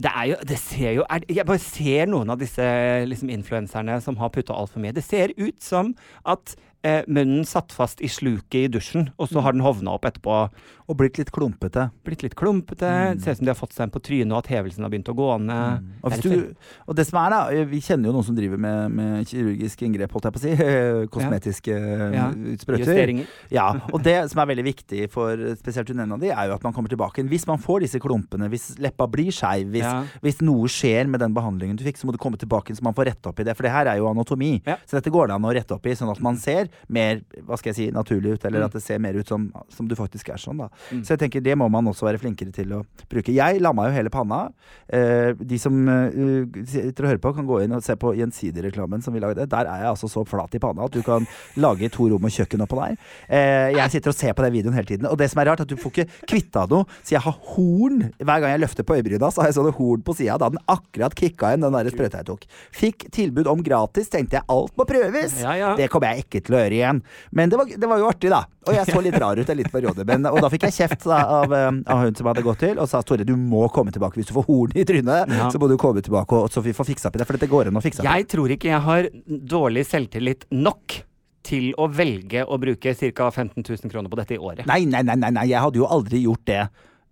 [0.00, 2.58] det er jo Det ser jo er, Jeg bare ser noen av disse
[3.06, 4.92] liksom, influenserne som har putta altfor mye.
[4.94, 9.42] Det ser ut som at eh, munnen satt fast i sluket i dusjen, og så
[9.42, 10.50] har den hovna opp etterpå.
[10.90, 11.84] Og blitt litt klumpete.
[12.02, 12.88] Blitt litt klumpete.
[13.14, 14.90] Det ser ut som de har fått seg en på trynet, og at hevelsen har
[14.90, 15.84] begynt å gå ned.
[16.02, 16.54] Og, hvis Det er du,
[16.90, 20.10] og det som er da, vi kjenner jo noen som driver med, med kirurgiske inngrep,
[20.16, 20.54] holdt jeg på å si.
[21.14, 21.76] Kosmetiske
[22.16, 22.24] Ja.
[22.58, 22.82] sprøyter.
[22.90, 23.26] Justeringer.
[23.54, 26.56] Ja, og det som er veldig viktig for spesielt hun ene av de, er jo
[26.58, 27.22] at man kommer tilbake.
[27.30, 30.02] Hvis man får disse klumpene, hvis leppa blir skeiv, hvis, Ja.
[30.26, 32.94] hvis noe skjer med den behandlingen du fikk, så må du komme tilbake så man
[32.98, 33.54] får rette opp i det.
[33.56, 34.60] For det her er jo anatomi.
[34.66, 34.76] Ja.
[34.86, 36.68] Så dette går det an å rette opp i, sånn at man ser.
[36.88, 38.64] mer hva skal jeg si, naturlig ut, eller Mm.
[38.66, 40.58] at det ser mer ut som, som du faktisk er sånn.
[40.58, 41.02] da Mm.
[41.04, 43.34] Så jeg tenker det må man også være flinkere til å bruke.
[43.34, 44.40] Jeg lamma jo hele panna.
[44.88, 49.04] Eh, de som eh, sitter og hører på, kan gå inn og se på Gjensidig-reklamen
[49.04, 49.48] som vi lagde.
[49.50, 51.26] Der er jeg altså så flat i panna at du kan
[51.60, 52.98] lage to rom og kjøkken oppå der.
[53.28, 55.08] Eh, jeg sitter og ser på den videoen hele tiden.
[55.10, 56.88] Og det som er rart, er at du får ikke kvitta noe.
[57.02, 60.04] Så jeg har horn hver gang jeg løfter på øyebryna, så har jeg sånne horn
[60.06, 60.38] på sida.
[60.40, 62.46] Da den akkurat kicka inn, den der sprøyta jeg tok.
[62.76, 65.38] Fikk tilbud om gratis, tenkte jeg alt må prøves.
[65.42, 65.74] Ja, ja.
[65.78, 67.04] Det kommer jeg ikke til å gjøre igjen.
[67.36, 68.44] Men det var, det var jo artig, da.
[68.68, 70.04] Og jeg så litt rar ut en liten periode.
[70.08, 72.80] Men, og da fikk jeg kjeft da, av, eh, av hun som hadde gått til,
[72.80, 75.30] og sa Tore, du må komme tilbake hvis du får horn i trynet.
[75.36, 75.50] Ja.
[75.52, 77.28] Så må du komme tilbake, og, så vi får fiksa opp i det.
[77.28, 78.10] For dette går an å fikse opp.
[78.10, 81.00] Jeg tror ikke jeg har dårlig selvtillit nok
[81.46, 83.30] til å velge å bruke ca.
[83.30, 84.66] 15 000 kroner på dette i året.
[84.68, 86.62] Nei, nei, nei, nei, jeg hadde jo aldri gjort det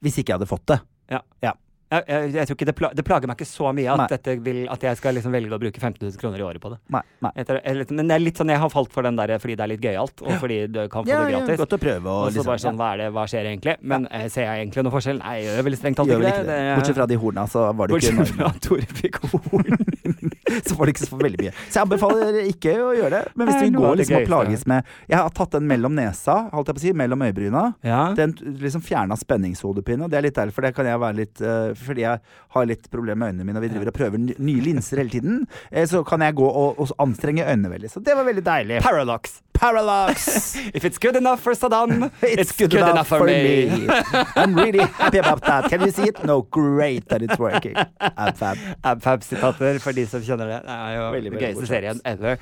[0.05, 0.79] hvis ikke jeg hadde fått det.
[1.11, 1.23] Ja.
[1.43, 1.55] Ja.
[1.89, 4.59] Jeg, jeg, jeg tror ikke det, pla det plager meg ikke så mye at, vil,
[4.68, 6.78] at jeg skal liksom velge å bruke 15 000 kroner i året på det.
[6.93, 7.30] Nei, nei.
[7.41, 9.64] Etter, tror- men det er litt sånn jeg har falt for den der fordi det
[9.64, 11.62] er litt gøyalt, og fordi du kan få Ja, det ja, gratis.
[11.62, 13.76] godt å prøve Og så liksom, bare sånn, hva er det, hva skjer egentlig?
[13.80, 15.22] Men eh, ser jeg egentlig noen forskjell?
[15.22, 16.53] Nei, jeg gjør veldig strengt tatt ikke ikke det.
[16.53, 16.76] det.
[16.78, 19.80] Bortsett fra de horna, så var det ikke Bortsett fra Tore fikk horn.
[20.68, 21.53] så får det ikke så veldig mye.
[21.68, 23.32] Så jeg anbefaler ikke å gjøre det.
[23.39, 26.70] Men hvis du går liksom og plages med Jeg har tatt den mellom nesa, holdt
[26.70, 27.64] jeg på å si, mellom øyebryna.
[27.86, 28.01] Ja.
[28.18, 31.43] Den liksom fjerna spenningshodepine, og det er litt deilig, for det kan jeg være litt
[31.45, 32.20] eh, Fordi jeg
[32.57, 35.43] har litt problemer med øynene mine, og vi driver og prøver nye linser hele tiden,
[35.70, 37.93] eh, så kan jeg gå og, og anstrenge øynene veldig.
[37.93, 38.83] Så det var veldig deilig.
[38.85, 39.41] Parallax.
[39.59, 40.55] Parallax!
[40.79, 43.87] If it's good enough for Saddam, It's, good, enough, for me.
[44.39, 45.69] I'm really happy about that.
[45.71, 46.23] Can you see it?
[46.25, 47.75] No, great that it's working.
[48.01, 48.57] Abfab.
[48.85, 50.61] Abfab-sitater for de som kjenner det.
[50.69, 52.39] Det er jo Veldig, den gøyeste serien ever.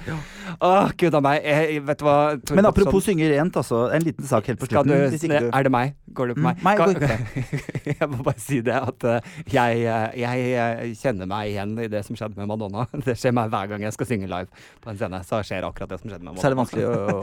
[0.61, 1.41] Åh, gud a meg.
[1.47, 2.17] Jeg, vet du hva?
[2.45, 3.87] Tor Men apropos apropos synge rent, altså.
[3.97, 4.93] En liten sak helt på slutten.
[4.93, 5.97] du, du Er det meg?
[6.17, 6.63] Går det på Mm, meg?
[6.65, 9.21] meg Skal- går jeg må bare si det at eh,
[9.53, 12.85] jeg, eh, jeg eh, kjenner meg igjen i det som skjedde med Madonna.
[13.07, 14.49] Det skjer meg hver gang jeg skal synge live
[14.85, 15.21] på en scene.
[15.29, 16.43] Så skjer akkurat det som skjedde med Madonna.
[16.43, 17.19] Så er det vanskelig å, å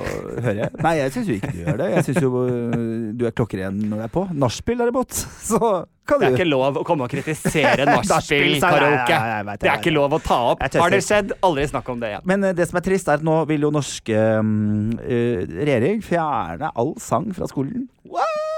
[0.46, 0.70] høre.
[0.84, 1.90] Nei, jeg syns jo ikke du gjør det.
[1.94, 2.78] Jeg syns jo øh,
[3.18, 4.26] du er klokkeren når du er på.
[4.44, 5.60] Nachspiel derimot, så
[6.04, 9.20] kan du Det er ikke lov å komme og kritisere nachspiel-karaoke.
[9.62, 10.66] Det, er ikke lov å ta opp.
[10.76, 11.36] Har det skjedd?
[11.46, 12.28] Aldri snakk om det igjen.
[12.30, 16.74] Men eh, det som er trist, er at nå vil jo norske eh, regjering fjerne
[16.76, 17.88] all sang fra skolen.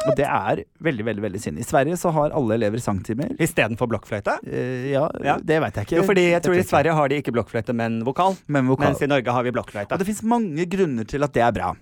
[0.05, 1.59] Og det er veldig, veldig veldig synd.
[1.59, 3.31] I Sverige så har alle elever sangtimer.
[3.41, 4.37] Istedenfor blokkfløyte?
[4.45, 5.37] Uh, ja, Ja.
[5.41, 5.97] det veit jeg ikke.
[5.99, 6.63] Jo, fordi jeg tror i.
[6.63, 8.37] Sverige har de ikke blokkfløyte, men vokal.
[8.47, 8.91] Men vokal.
[8.93, 9.91] Mens i Norge har vi blokkfløyte.
[9.93, 11.73] Og det fins mange grunner til at det er bra.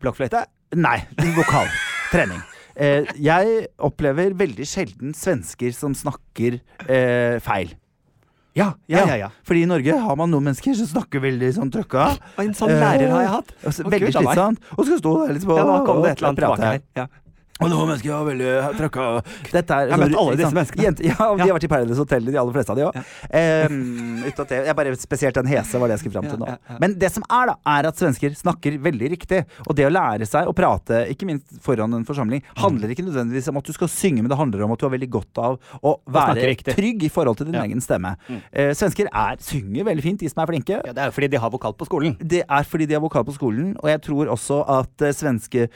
[0.00, 0.44] Blokkfløyte?
[0.76, 0.98] Nei,
[1.36, 1.68] vokal.
[2.12, 2.40] Trening.
[2.80, 7.74] Eh, jeg opplever veldig sjelden svensker som snakker eh, feil.
[8.56, 9.16] Ja, ja, ja.
[9.16, 9.28] ja.
[9.46, 12.08] Fordi i Norge har man noen mennesker som snakker veldig sånn trøkka.
[12.34, 13.52] Og en sånn lærer har jeg hatt.
[13.62, 14.64] Altså, veldig slitsomt.
[14.76, 16.64] Og skal stå der litt på Ja, eller og annet prate.
[16.66, 16.80] her.
[16.98, 17.06] Ja.
[17.60, 19.06] Og noen mennesker har veldig trøkka
[19.52, 20.84] Dette er Jeg har møtt alle disse menneskene.
[20.86, 22.96] Jente, ja, de har vært i Paradise Hotel, de aller fleste av de òg.
[22.96, 23.66] Ja.
[23.68, 26.54] Um, jeg bare Spesielt den hese var det jeg skulle fram til nå.
[26.82, 29.42] Men det som er, da, er at svensker snakker veldig riktig.
[29.66, 32.56] Og det å lære seg å prate, ikke minst foran en forsamling, Mm.
[32.62, 34.92] handler ikke nødvendigvis om at du skal synge, men det handler om at du har
[34.94, 37.62] veldig godt av å være trygg i forhold til din Ja.
[37.64, 38.16] egen stemme.
[38.28, 38.40] Mm.
[38.52, 40.80] Uh, svensker er, synger veldig fint, de som er flinke.
[40.84, 42.16] ja, Det er jo fordi de har vokal på skolen.
[42.20, 45.68] Det er fordi de har vokal på skolen, og jeg tror også at uh, svenske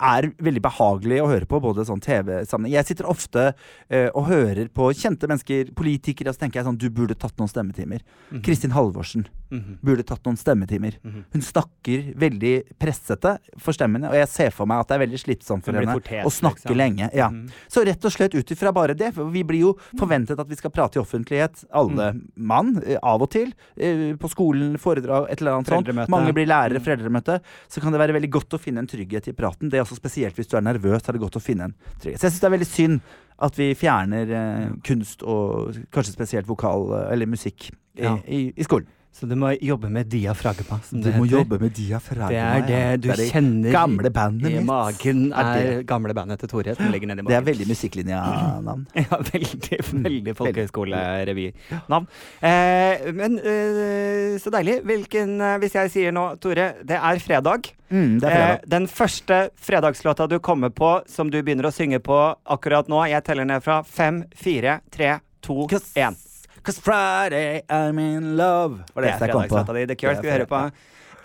[0.00, 2.72] er veldig behagelig å høre på, både sånn TV-sammenheng.
[2.74, 6.78] Jeg sitter ofte uh, og hører på kjente mennesker, politikere, og så tenker jeg sånn
[6.78, 8.00] Du burde tatt noen stemmetimer.
[8.30, 8.42] Mhm.
[8.42, 9.78] Kristin Halvorsen Mhm.
[9.80, 10.96] burde tatt noen stemmetimer.
[11.04, 11.24] Mhm.
[11.32, 15.20] Hun snakker veldig pressete for stemmene, og jeg ser for meg at det er veldig
[15.22, 16.76] slitsomt for henne å snakke liksom.
[16.76, 17.10] lenge.
[17.14, 17.28] Ja.
[17.30, 17.48] Mhm.
[17.70, 20.56] Så rett og slett ut ifra bare det, for vi blir jo forventet at vi
[20.56, 22.22] skal prate i offentlighet, alle Mm.
[22.36, 23.52] mann, eh, av og til.
[23.78, 26.08] Uh, På skolen, foredrag, et eller annet sånt.
[26.08, 26.84] Mange blir lærere, Mm.
[26.84, 27.40] foreldremøte.
[27.68, 29.70] Så kan det være veldig godt å finne en trygghet i praten.
[29.76, 32.16] Det er også spesielt hvis du er nervøs, er det godt å finne en trygghet.
[32.22, 33.00] Så jeg syns det er veldig synd
[33.46, 38.14] at vi fjerner eh, kunst og kanskje spesielt vokal, eh, eller musikk, i, Ja.
[38.24, 38.88] i, i skolen.
[39.16, 41.38] Så du må jobbe med diafragma, som Du det må heter.
[41.38, 42.28] jobbe med diafragma.
[42.28, 43.08] Det er det du.
[43.08, 45.32] Det er kjenner gamle bandet i magen.
[45.32, 47.32] Er Er det- gamle bandet til Tore som ligger nedi magen.
[47.32, 48.86] Det er veldig musikklinja-navn.
[48.96, 52.06] Ja, veldig, veldig folkehøyskolerevynavn.
[52.42, 54.82] Eh, men eh, så deilig.
[54.84, 57.72] Hvilken eh, Hvis jeg sier nå, Tore, det er fredag.
[57.90, 58.68] Mm, det er Eh, fredag.
[58.68, 63.24] den første fredagslåta du kommer på, som du begynner å synge på akkurat nå, jeg
[63.24, 66.16] teller ned fra fem, fire, tre, to, én.
[66.66, 68.82] Cause Friday I'm in love.
[68.94, 69.72] Var det eneste jeg kom på.
[69.72, 69.86] di.
[69.86, 70.70] The Cure vi høre på.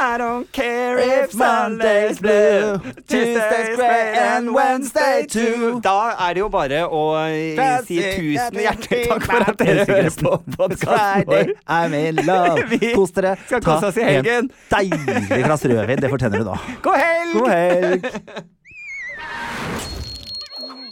[0.02, 5.80] I don't care if Monday's blue, Tuesday's grey and Wednesday too.
[5.84, 10.10] Da er det jo bare å eh, si tusen hjertelig takk for at dere hører
[10.22, 11.36] på podkasten vår.
[11.36, 12.66] Friday I'm in love.
[12.74, 13.36] Vi Kos dere.
[13.46, 14.50] skal kose oss i en helgen.
[14.74, 16.02] Deilig glass rødvin.
[16.02, 16.58] Det fortjener du nå.
[16.82, 17.38] God helg!
[17.38, 18.02] God helg.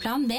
[0.00, 0.32] Plan B.